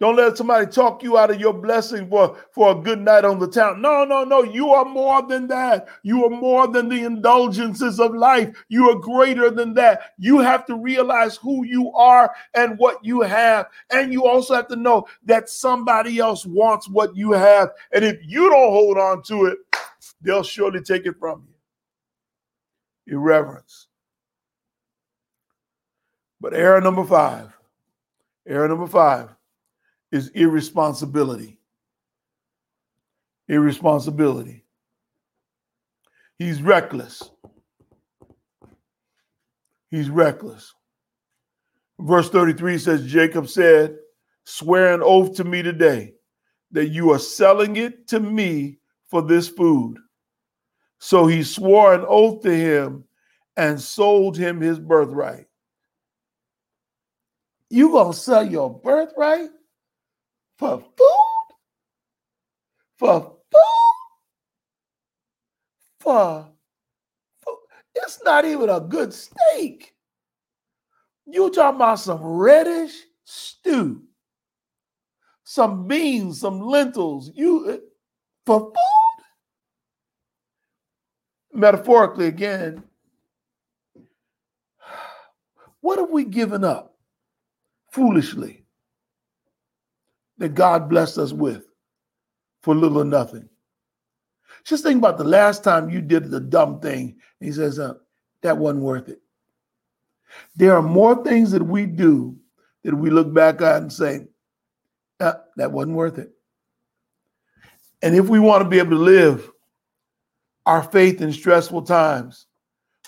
[0.00, 3.38] Don't let somebody talk you out of your blessing for, for a good night on
[3.38, 3.82] the town.
[3.82, 4.42] No, no, no.
[4.42, 5.88] You are more than that.
[6.02, 8.64] You are more than the indulgences of life.
[8.70, 10.14] You are greater than that.
[10.16, 13.66] You have to realize who you are and what you have.
[13.90, 17.68] And you also have to know that somebody else wants what you have.
[17.92, 19.58] And if you don't hold on to it,
[20.22, 21.46] they'll surely take it from
[23.06, 23.16] you.
[23.18, 23.88] Irreverence.
[26.40, 27.54] But error number five,
[28.46, 29.28] error number five
[30.12, 31.58] is irresponsibility.
[33.48, 34.64] Irresponsibility.
[36.38, 37.30] He's reckless.
[39.90, 40.72] He's reckless.
[41.98, 43.96] Verse 33 says, Jacob said,
[44.44, 46.14] Swear an oath to me today
[46.72, 49.98] that you are selling it to me for this food.
[50.98, 53.04] So he swore an oath to him
[53.56, 55.46] and sold him his birthright.
[57.68, 59.50] You gonna sell your birthright
[60.60, 61.56] for food?
[62.98, 64.10] For food?
[66.00, 66.48] For
[67.42, 67.56] food?
[67.94, 69.94] It's not even a good steak.
[71.26, 72.92] You talking about some reddish
[73.24, 74.02] stew,
[75.44, 77.30] some beans, some lentils.
[77.34, 77.76] You uh,
[78.44, 79.24] for food?
[81.54, 82.82] Metaphorically, again,
[85.80, 86.98] what have we given up
[87.92, 88.59] foolishly?
[90.40, 91.66] That God blessed us with
[92.62, 93.48] for little or nothing.
[94.64, 97.16] Just think about the last time you did the dumb thing.
[97.38, 97.94] He says, uh,
[98.42, 99.20] that wasn't worth it.
[100.56, 102.36] There are more things that we do
[102.82, 104.26] that we look back at and say,
[105.20, 106.32] uh, that wasn't worth it.
[108.02, 109.50] And if we want to be able to live
[110.64, 112.46] our faith in stressful times,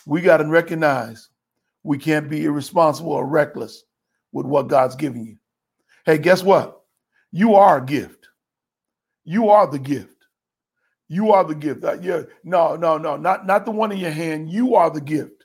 [0.05, 1.30] we got to recognize
[1.83, 3.85] we can't be irresponsible or reckless
[4.33, 5.37] with what God's giving you.
[6.05, 6.82] Hey, guess what?
[7.33, 8.28] You are a gift.
[9.24, 10.09] You are the gift.
[11.09, 11.85] You are the gift.
[11.85, 14.51] Uh, yeah, no, no, no, not not the one in your hand.
[14.51, 15.45] You are the gift.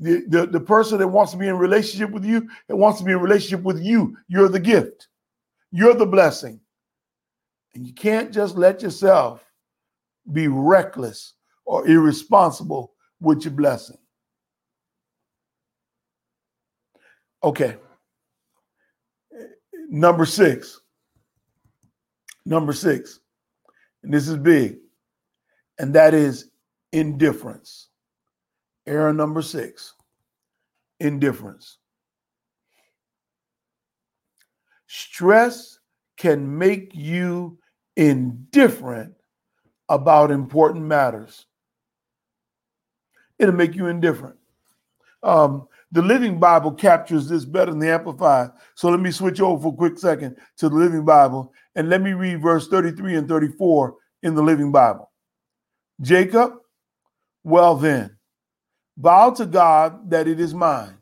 [0.00, 3.04] The, the, the person that wants to be in relationship with you, that wants to
[3.04, 5.08] be in relationship with you, you're the gift.
[5.70, 6.60] You're the blessing.
[7.74, 9.44] And you can't just let yourself
[10.32, 11.34] be reckless
[11.64, 13.98] or irresponsible with your blessing.
[17.42, 17.76] Okay.
[19.88, 20.80] Number six,
[22.46, 23.20] Number six,
[24.02, 24.76] and this is big,
[25.78, 26.50] and that is
[26.92, 27.88] indifference.
[28.86, 29.94] Error number six
[31.00, 31.78] indifference.
[34.86, 35.78] Stress
[36.16, 37.58] can make you
[37.96, 39.14] indifferent
[39.88, 41.46] about important matters.
[43.38, 44.36] It'll make you indifferent.
[45.22, 48.50] Um, the Living Bible captures this better than the Amplified.
[48.74, 52.02] So let me switch over for a quick second to the Living Bible and let
[52.02, 55.12] me read verse 33 and 34 in the Living Bible.
[56.00, 56.54] Jacob,
[57.44, 58.16] well then,
[58.98, 60.98] vow to God that it is mine.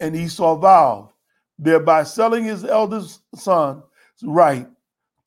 [0.00, 1.10] And Esau vowed,
[1.56, 3.84] thereby selling his eldest son's
[4.24, 4.66] right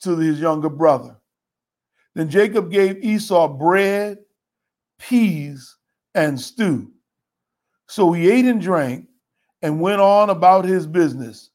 [0.02, 1.16] to his younger brother.
[2.16, 4.18] Then Jacob gave Esau bread,
[5.00, 5.78] peas,
[6.14, 6.92] and stew
[7.88, 9.08] so he ate and drank
[9.62, 11.50] and went on about his business,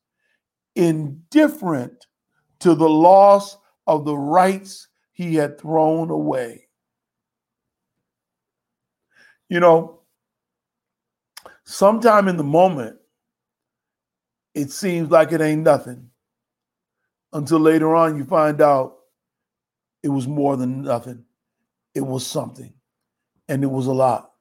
[0.74, 2.06] indifferent
[2.60, 6.66] to the loss of the rights he had thrown away.
[9.48, 10.00] You know,
[11.64, 12.96] sometime in the moment,
[14.54, 16.10] it seems like it ain't nothing
[17.32, 18.96] until later on you find out
[20.02, 21.24] it was more than nothing.
[21.94, 22.72] It was something,
[23.48, 24.31] and it was a lot.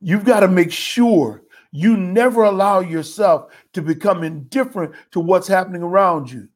[0.00, 1.42] You've got to make sure
[1.72, 6.48] you never allow yourself to become indifferent to what's happening around you.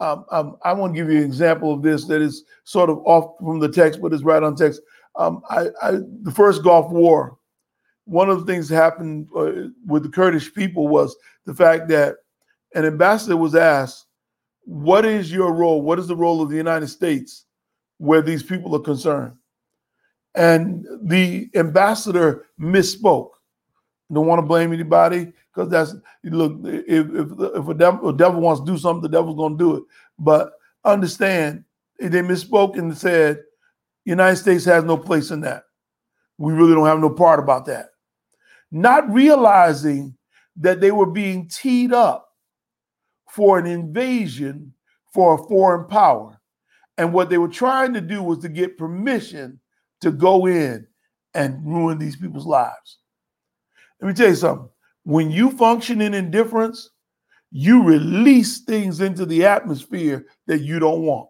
[0.00, 2.98] Um, um, I want to give you an example of this that is sort of
[3.06, 4.80] off from the text, but is right on text.
[5.16, 5.92] Um, I, I,
[6.22, 7.38] the first Gulf War,
[8.04, 12.16] one of the things that happened uh, with the Kurdish people was the fact that
[12.74, 14.06] an ambassador was asked,
[14.64, 15.80] What is your role?
[15.80, 17.46] What is the role of the United States
[17.98, 19.36] where these people are concerned?
[20.34, 23.30] And the ambassador misspoke.
[24.12, 26.58] Don't want to blame anybody because that's look.
[26.64, 29.64] If if if a devil, a devil wants to do something, the devil's going to
[29.64, 29.84] do it.
[30.18, 30.52] But
[30.84, 31.64] understand,
[32.00, 33.42] eh, they misspoke and said,
[34.04, 35.64] "United States has no place in that.
[36.38, 37.90] We really don't have no part about that."
[38.70, 40.16] Not realizing
[40.56, 42.28] that they were being teed up
[43.30, 44.74] for an invasion
[45.12, 46.40] for a foreign power,
[46.98, 49.60] and what they were trying to do was to get permission
[50.04, 50.86] to go in
[51.34, 52.98] and ruin these people's lives.
[54.00, 54.68] Let me tell you something.
[55.02, 56.90] When you function in indifference,
[57.50, 61.28] you release things into the atmosphere that you don't want.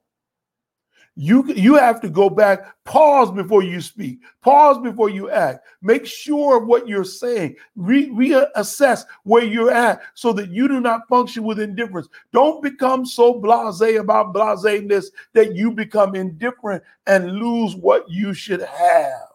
[1.16, 5.64] You, you have to go back, pause before you speak, pause before you act.
[5.80, 10.80] Make sure of what you're saying, Re- reassess where you're at so that you do
[10.80, 12.08] not function with indifference.
[12.32, 18.62] Don't become so blase about blaseness that you become indifferent and lose what you should
[18.62, 19.28] have.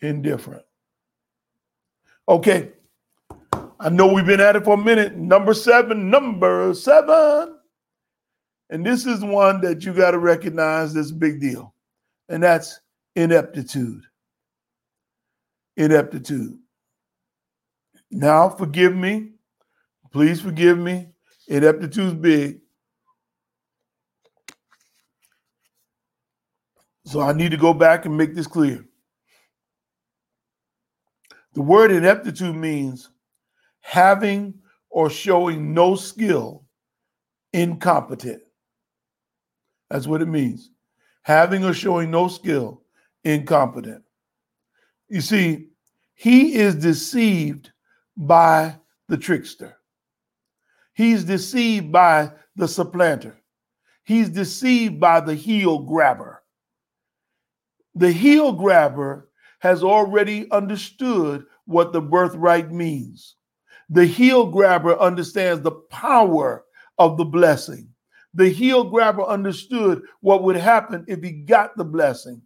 [0.00, 0.64] Indifferent.
[2.28, 2.72] Okay.
[3.78, 5.16] I know we've been at it for a minute.
[5.16, 7.53] Number seven, number seven.
[8.70, 11.74] And this is one that you got to recognize that's a big deal.
[12.28, 12.80] And that's
[13.14, 14.02] ineptitude.
[15.76, 16.58] Ineptitude.
[18.10, 19.32] Now, forgive me.
[20.12, 21.08] Please forgive me.
[21.48, 22.60] Ineptitude's big.
[27.06, 28.84] So I need to go back and make this clear.
[31.52, 33.10] The word ineptitude means
[33.80, 34.54] having
[34.90, 36.64] or showing no skill,
[37.52, 38.42] incompetent.
[39.94, 40.72] That's what it means.
[41.22, 42.82] Having or showing no skill,
[43.22, 44.02] incompetent.
[45.08, 45.68] You see,
[46.14, 47.70] he is deceived
[48.16, 48.74] by
[49.06, 49.76] the trickster.
[50.94, 53.36] He's deceived by the supplanter.
[54.02, 56.42] He's deceived by the heel grabber.
[57.94, 59.28] The heel grabber
[59.60, 63.36] has already understood what the birthright means.
[63.90, 66.64] The heel grabber understands the power
[66.98, 67.93] of the blessing.
[68.34, 72.42] The heel grabber understood what would happen if he got the blessing.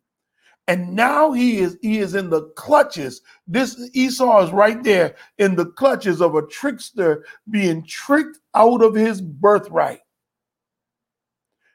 [0.68, 3.22] And now he is he is in the clutches.
[3.46, 8.94] This Esau is right there in the clutches of a trickster being tricked out of
[8.94, 10.00] his birthright.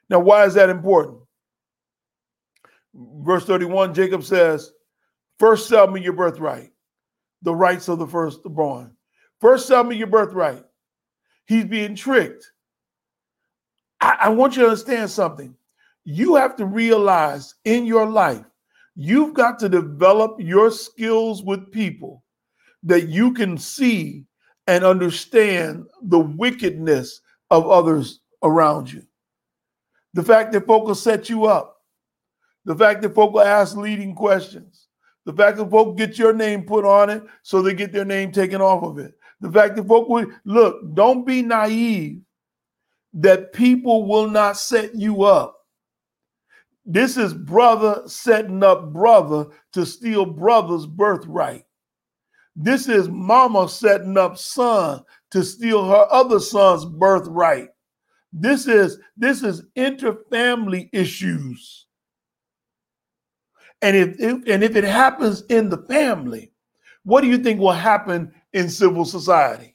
[0.08, 1.18] Now, why is that important?
[2.94, 4.70] Verse 31, Jacob says,
[5.40, 6.70] First, sell me your birthright,
[7.42, 8.94] the rights of the firstborn.
[9.40, 10.62] First, sell me your birthright.
[11.46, 12.52] He's being tricked.
[14.04, 15.54] I, I want you to understand something.
[16.04, 18.44] You have to realize in your life,
[18.94, 22.22] you've got to develop your skills with people
[22.82, 24.26] that you can see
[24.66, 29.02] and understand the wickedness of others around you.
[30.12, 31.80] The fact that folk will set you up,
[32.66, 34.88] the fact that folk will ask leading questions,
[35.24, 38.32] the fact that folk get your name put on it so they get their name
[38.32, 39.14] taken off of it.
[39.40, 40.08] The fact that folk
[40.44, 42.20] look, don't be naive
[43.14, 45.56] that people will not set you up.
[46.84, 51.64] This is brother setting up brother to steal brother's birthright.
[52.56, 57.68] This is mama setting up son to steal her other son's birthright.
[58.32, 61.86] This is this is interfamily issues.
[63.80, 66.52] And if, if, and if it happens in the family,
[67.04, 69.73] what do you think will happen in civil society?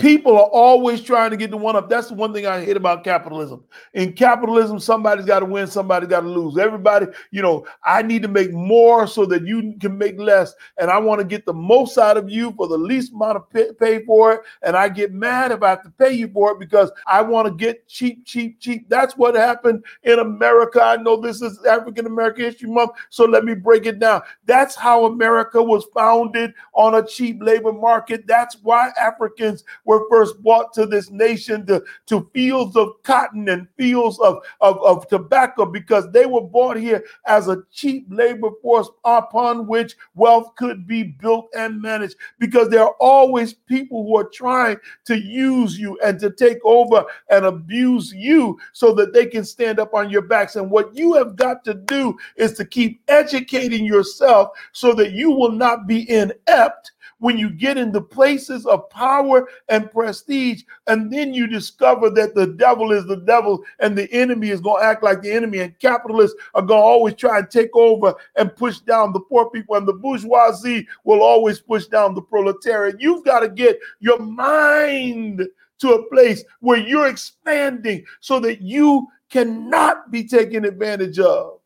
[0.00, 1.90] People are always trying to get the one up.
[1.90, 3.62] That's the one thing I hate about capitalism.
[3.92, 6.56] In capitalism, somebody's got to win, somebody's got to lose.
[6.56, 10.54] Everybody, you know, I need to make more so that you can make less.
[10.78, 13.50] And I want to get the most out of you for the least amount of
[13.50, 14.40] pay, pay for it.
[14.62, 17.48] And I get mad if I have to pay you for it because I want
[17.48, 18.88] to get cheap, cheap, cheap.
[18.88, 20.82] That's what happened in America.
[20.82, 24.22] I know this is African American History Month, so let me break it down.
[24.46, 28.26] That's how America was founded on a cheap labor market.
[28.26, 33.66] That's why Africans were first brought to this nation to, to fields of cotton and
[33.76, 38.88] fields of, of, of tobacco because they were brought here as a cheap labor force
[39.04, 44.28] upon which wealth could be built and managed because there are always people who are
[44.32, 49.44] trying to use you and to take over and abuse you so that they can
[49.44, 50.54] stand up on your backs.
[50.54, 55.32] And what you have got to do is to keep educating yourself so that you
[55.32, 61.32] will not be inept when you get into places of power and prestige, and then
[61.32, 65.04] you discover that the devil is the devil and the enemy is going to act
[65.04, 68.80] like the enemy, and capitalists are going to always try and take over and push
[68.80, 73.00] down the poor people, and the bourgeoisie will always push down the proletariat.
[73.00, 75.46] You've got to get your mind
[75.78, 81.60] to a place where you're expanding so that you cannot be taken advantage of.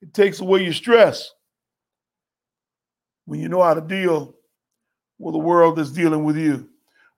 [0.00, 1.34] It takes away your stress
[3.24, 4.34] when you know how to deal
[5.18, 6.68] with the world that's dealing with you.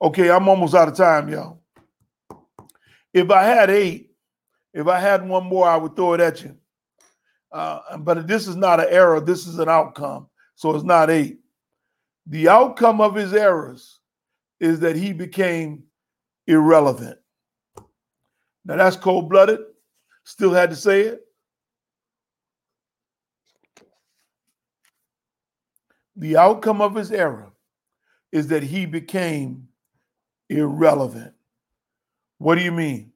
[0.03, 1.61] Okay, I'm almost out of time, y'all.
[3.13, 4.11] If I had eight,
[4.73, 6.57] if I had one more, I would throw it at you.
[7.53, 10.29] Uh, but this is not an error, this is an outcome.
[10.57, 11.39] So it's not eight.
[12.27, 14.01] The outcome of his errors
[14.61, 15.85] is that he became
[16.47, 17.19] irrelevant.
[18.65, 19.61] Now that's cold blooded.
[20.25, 21.21] Still had to say it.
[26.17, 27.53] The outcome of his error
[28.31, 29.69] is that he became
[30.49, 31.35] irrelevant.
[32.39, 33.13] What do you mean?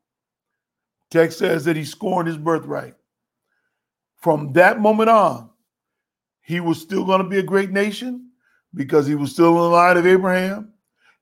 [1.10, 2.94] Text says that he scorned his birthright.
[4.16, 5.50] From that moment on,
[6.40, 8.30] he was still going to be a great nation
[8.74, 10.72] because he was still in the line of Abraham.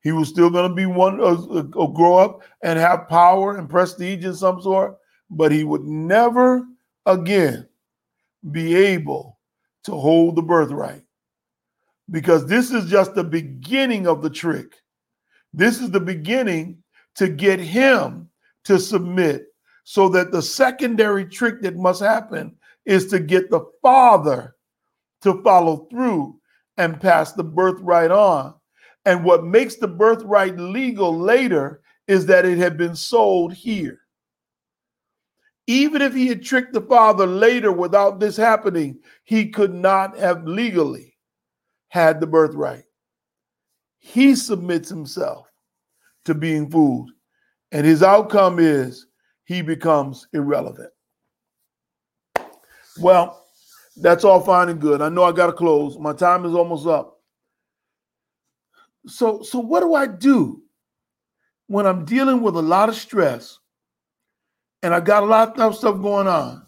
[0.01, 3.69] He was still going to be one, uh, uh, grow up and have power and
[3.69, 4.95] prestige in some sort,
[5.29, 6.65] but he would never
[7.05, 7.67] again
[8.51, 9.39] be able
[9.83, 11.03] to hold the birthright
[12.09, 14.75] because this is just the beginning of the trick.
[15.53, 16.83] This is the beginning
[17.15, 18.29] to get him
[18.65, 19.47] to submit
[19.83, 22.55] so that the secondary trick that must happen
[22.85, 24.55] is to get the father
[25.21, 26.39] to follow through
[26.77, 28.53] and pass the birthright on.
[29.05, 33.99] And what makes the birthright legal later is that it had been sold here.
[35.65, 40.45] Even if he had tricked the father later without this happening, he could not have
[40.45, 41.06] legally
[41.89, 42.83] had the birthright.
[43.97, 45.47] He submits himself
[46.25, 47.11] to being fooled,
[47.71, 49.07] and his outcome is
[49.45, 50.91] he becomes irrelevant.
[52.99, 53.45] Well,
[53.95, 55.01] that's all fine and good.
[55.01, 55.97] I know I got to close.
[55.97, 57.19] My time is almost up.
[59.07, 60.61] So, so what do I do
[61.67, 63.57] when I'm dealing with a lot of stress
[64.83, 66.65] and I got a lot of stuff going on?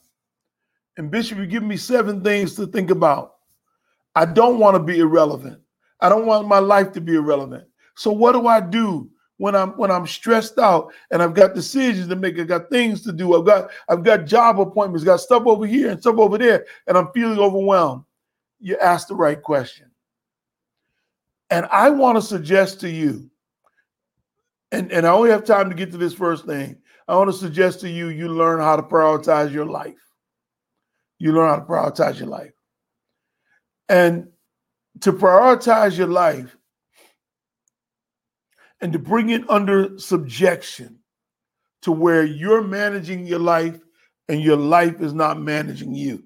[0.98, 3.36] And Bishop, you give me seven things to think about
[4.16, 5.60] I don't want to be irrelevant.
[6.01, 7.66] I don't want my life to be irrelevant.
[7.95, 12.07] So what do I do when I'm when I'm stressed out and I've got decisions
[12.07, 15.43] to make, I've got things to do, I've got I've got job appointments, got stuff
[15.45, 18.03] over here and stuff over there, and I'm feeling overwhelmed?
[18.60, 19.89] You ask the right question.
[21.49, 23.30] And I want to suggest to you,
[24.72, 26.78] and, and I only have time to get to this first thing.
[27.07, 29.95] I want to suggest to you, you learn how to prioritize your life.
[31.18, 32.51] You learn how to prioritize your life.
[33.90, 34.30] And
[35.02, 36.56] to prioritize your life
[38.82, 41.00] and to bring it under subjection
[41.82, 43.80] to where you're managing your life
[44.28, 46.24] and your life is not managing you.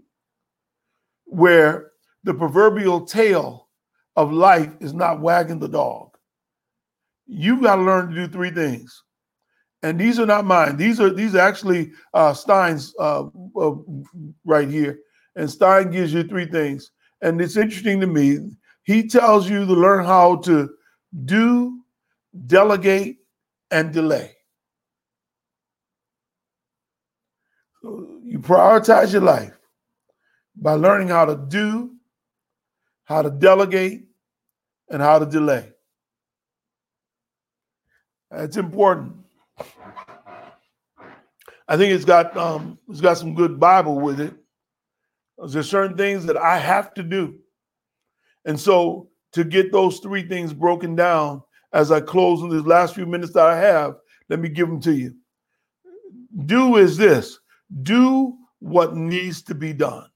[1.26, 1.92] Where
[2.24, 3.70] the proverbial tail
[4.16, 6.18] of life is not wagging the dog.
[7.26, 9.04] You've got to learn to do three things.
[9.82, 10.78] And these are not mine.
[10.78, 13.26] These are these are actually uh, Stein's uh,
[13.60, 13.72] uh,
[14.46, 15.00] right here.
[15.36, 16.92] And Stein gives you three things
[17.24, 18.52] and it's interesting to me.
[18.84, 20.70] He tells you to learn how to
[21.26, 21.80] do,
[22.46, 23.18] delegate,
[23.72, 24.32] and delay.
[27.82, 29.58] So you prioritize your life
[30.56, 31.96] by learning how to do,
[33.06, 34.06] how to delegate,
[34.90, 35.70] and how to delay.
[38.30, 39.16] That's important.
[41.68, 44.34] I think it's got um, it's got some good Bible with it.
[45.38, 47.40] There's certain things that I have to do.
[48.46, 52.96] And so to get those three things broken down as I close in these last
[52.96, 53.96] few minutes that I have,
[54.30, 55.16] let me give them to you.
[56.46, 57.40] Do is this
[57.82, 60.08] do what needs to be done.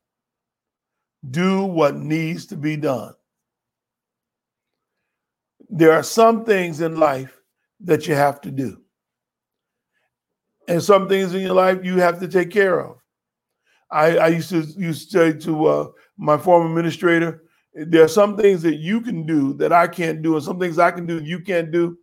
[1.29, 3.13] Do what needs to be done.
[5.69, 7.41] There are some things in life
[7.81, 8.81] that you have to do.
[10.67, 12.97] And some things in your life you have to take care of.
[13.89, 18.35] I, I used to used to say to uh, my former administrator There are some
[18.35, 21.19] things that you can do that I can't do, and some things I can do
[21.19, 21.97] that you can't do.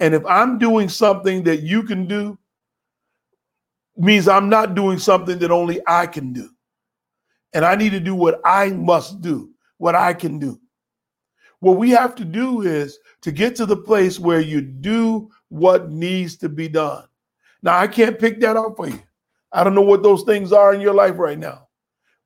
[0.00, 2.38] And if I'm doing something that you can do,
[3.96, 6.48] means I'm not doing something that only I can do.
[7.52, 10.60] And I need to do what I must do, what I can do.
[11.60, 15.90] What we have to do is to get to the place where you do what
[15.90, 17.04] needs to be done.
[17.62, 19.02] Now, I can't pick that up for you.
[19.52, 21.68] I don't know what those things are in your life right now.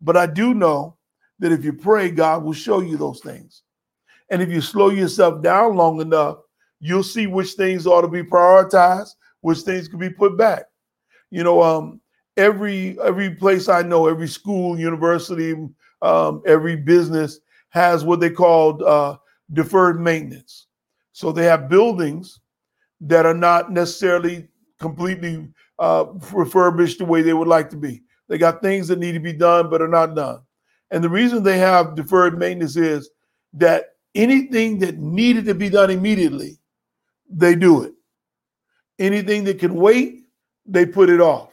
[0.01, 0.97] But I do know
[1.39, 3.62] that if you pray, God will show you those things.
[4.31, 6.39] And if you slow yourself down long enough,
[6.81, 9.11] you'll see which things ought to be prioritized,
[9.41, 10.64] which things can be put back.
[11.31, 12.01] You know, um,
[12.37, 15.55] every every place I know, every school, university,
[16.03, 19.16] um, every business has what they call uh,
[19.53, 20.66] deferred maintenance.
[21.12, 22.41] So they have buildings
[23.03, 24.49] that are not necessarily
[24.81, 25.49] completely
[25.79, 28.03] uh, refurbished the way they would like to be.
[28.29, 30.41] They got things that need to be done but are not done.
[30.91, 33.11] And the reason they have deferred maintenance is
[33.55, 36.59] that anything that needed to be done immediately,
[37.29, 37.93] they do it.
[38.99, 40.27] Anything that can wait,
[40.66, 41.51] they put it off.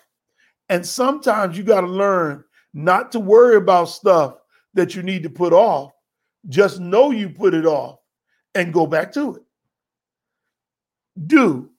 [0.68, 2.44] And sometimes you got to learn
[2.74, 4.36] not to worry about stuff
[4.74, 5.92] that you need to put off.
[6.48, 8.00] Just know you put it off
[8.56, 9.44] and go back to it.
[11.28, 11.70] Do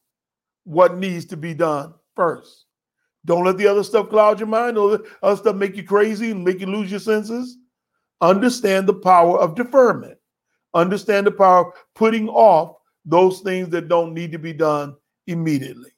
[0.65, 2.67] what needs to be done first.
[3.25, 6.45] Don't let the other stuff cloud your mind or other stuff make you crazy and
[6.45, 7.59] make you lose your senses.
[8.21, 10.19] Understand the power of deferment.
[10.75, 14.95] Understand the power of putting off those things that don't need to be done
[15.27, 15.91] immediately.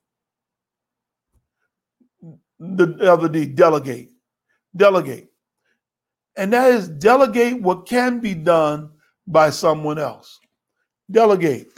[2.58, 4.10] The other D, delegate.
[4.74, 5.28] Delegate.
[6.36, 8.90] And that is delegate what can be done
[9.26, 10.40] by someone else.
[11.10, 11.72] Delegate.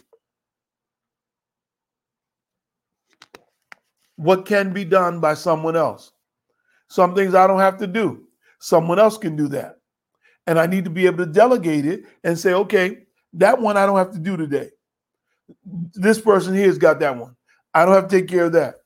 [4.17, 6.13] What can be done by someone else.
[6.89, 8.25] Some things I don't have to do,
[8.61, 9.79] someone else can do that.
[10.47, 13.05] And I need to be able to delegate it and say, okay,
[13.35, 14.71] that one I don't have to do today.
[15.95, 17.35] This person here has got that one.
[17.73, 18.77] I don't have to take care of that.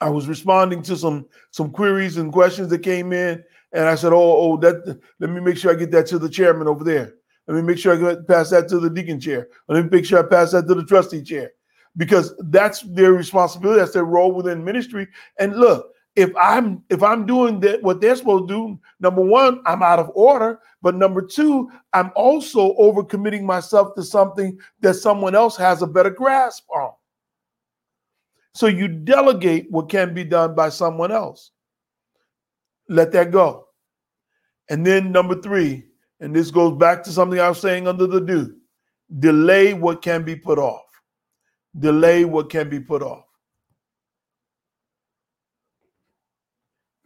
[0.00, 4.14] I was responding to some some queries and questions that came in, and I said,
[4.14, 4.98] "Oh, oh, that.
[5.18, 7.16] Let me make sure I get that to the chairman over there.
[7.46, 9.48] Let me make sure I pass that to the deacon chair.
[9.68, 11.52] Let me make sure I pass that to the trustee chair
[11.96, 15.08] because that's their responsibility, that's their role within ministry.
[15.38, 19.62] And look, if I'm if I'm doing that what they're supposed to do, number one,
[19.66, 20.60] I'm out of order.
[20.82, 26.10] But number two, I'm also overcommitting myself to something that someone else has a better
[26.10, 26.92] grasp on.
[28.54, 31.52] So you delegate what can be done by someone else.
[32.88, 33.68] Let that go.
[34.68, 35.84] And then number three,
[36.18, 38.56] and this goes back to something I was saying under the do,
[39.18, 40.89] delay what can be put off
[41.78, 43.24] delay what can be put off.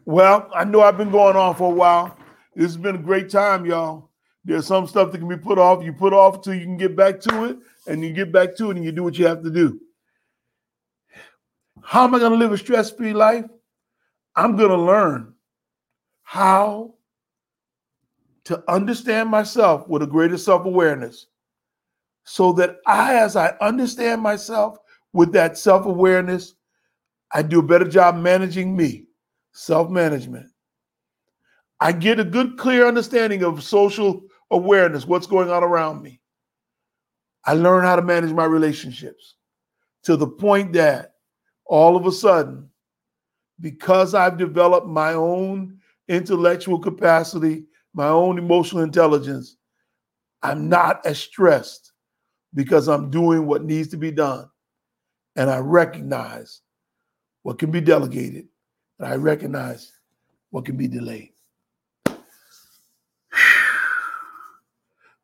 [0.06, 2.16] Well, I know I've been going on for a while.
[2.54, 4.10] This has been a great time, y'all.
[4.44, 5.82] There's some stuff that can be put off.
[5.82, 7.56] You put off until you can get back to it,
[7.86, 9.80] and you get back to it and you do what you have to do.
[11.82, 13.44] How am I going to live a stress free life?
[14.36, 15.34] I'm going to learn
[16.22, 16.94] how
[18.44, 21.26] to understand myself with a greater self awareness
[22.24, 24.78] so that I, as I understand myself
[25.12, 26.54] with that self awareness,
[27.32, 29.06] I do a better job managing me,
[29.52, 30.46] self management.
[31.80, 36.20] I get a good, clear understanding of social awareness, what's going on around me.
[37.44, 39.34] I learn how to manage my relationships
[40.04, 41.14] to the point that
[41.66, 42.70] all of a sudden,
[43.60, 49.56] because I've developed my own intellectual capacity, my own emotional intelligence,
[50.42, 51.92] I'm not as stressed
[52.54, 54.48] because I'm doing what needs to be done.
[55.36, 56.60] And I recognize
[57.42, 58.46] what can be delegated,
[58.98, 59.92] and I recognize
[60.50, 61.30] what can be delayed.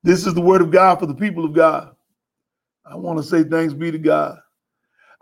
[0.02, 1.94] This is the word of God for the people of God.
[2.84, 4.38] I want to say thanks be to God.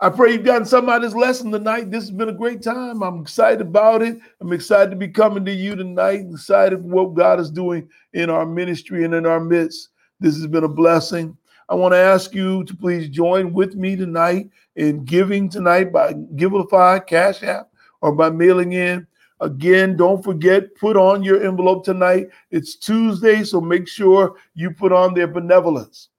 [0.01, 1.91] I pray you've gotten something out of this lesson tonight.
[1.91, 3.03] This has been a great time.
[3.03, 4.17] I'm excited about it.
[4.39, 8.29] I'm excited to be coming to you tonight, excited for what God is doing in
[8.29, 9.89] our ministry and in our midst.
[10.21, 11.37] This has been a blessing.
[11.69, 16.13] I want to ask you to please join with me tonight in giving tonight by
[16.13, 17.69] Givelify, Cash App,
[18.01, 19.05] or by mailing in.
[19.39, 22.29] Again, don't forget, put on your envelope tonight.
[22.49, 26.09] It's Tuesday, so make sure you put on their benevolence.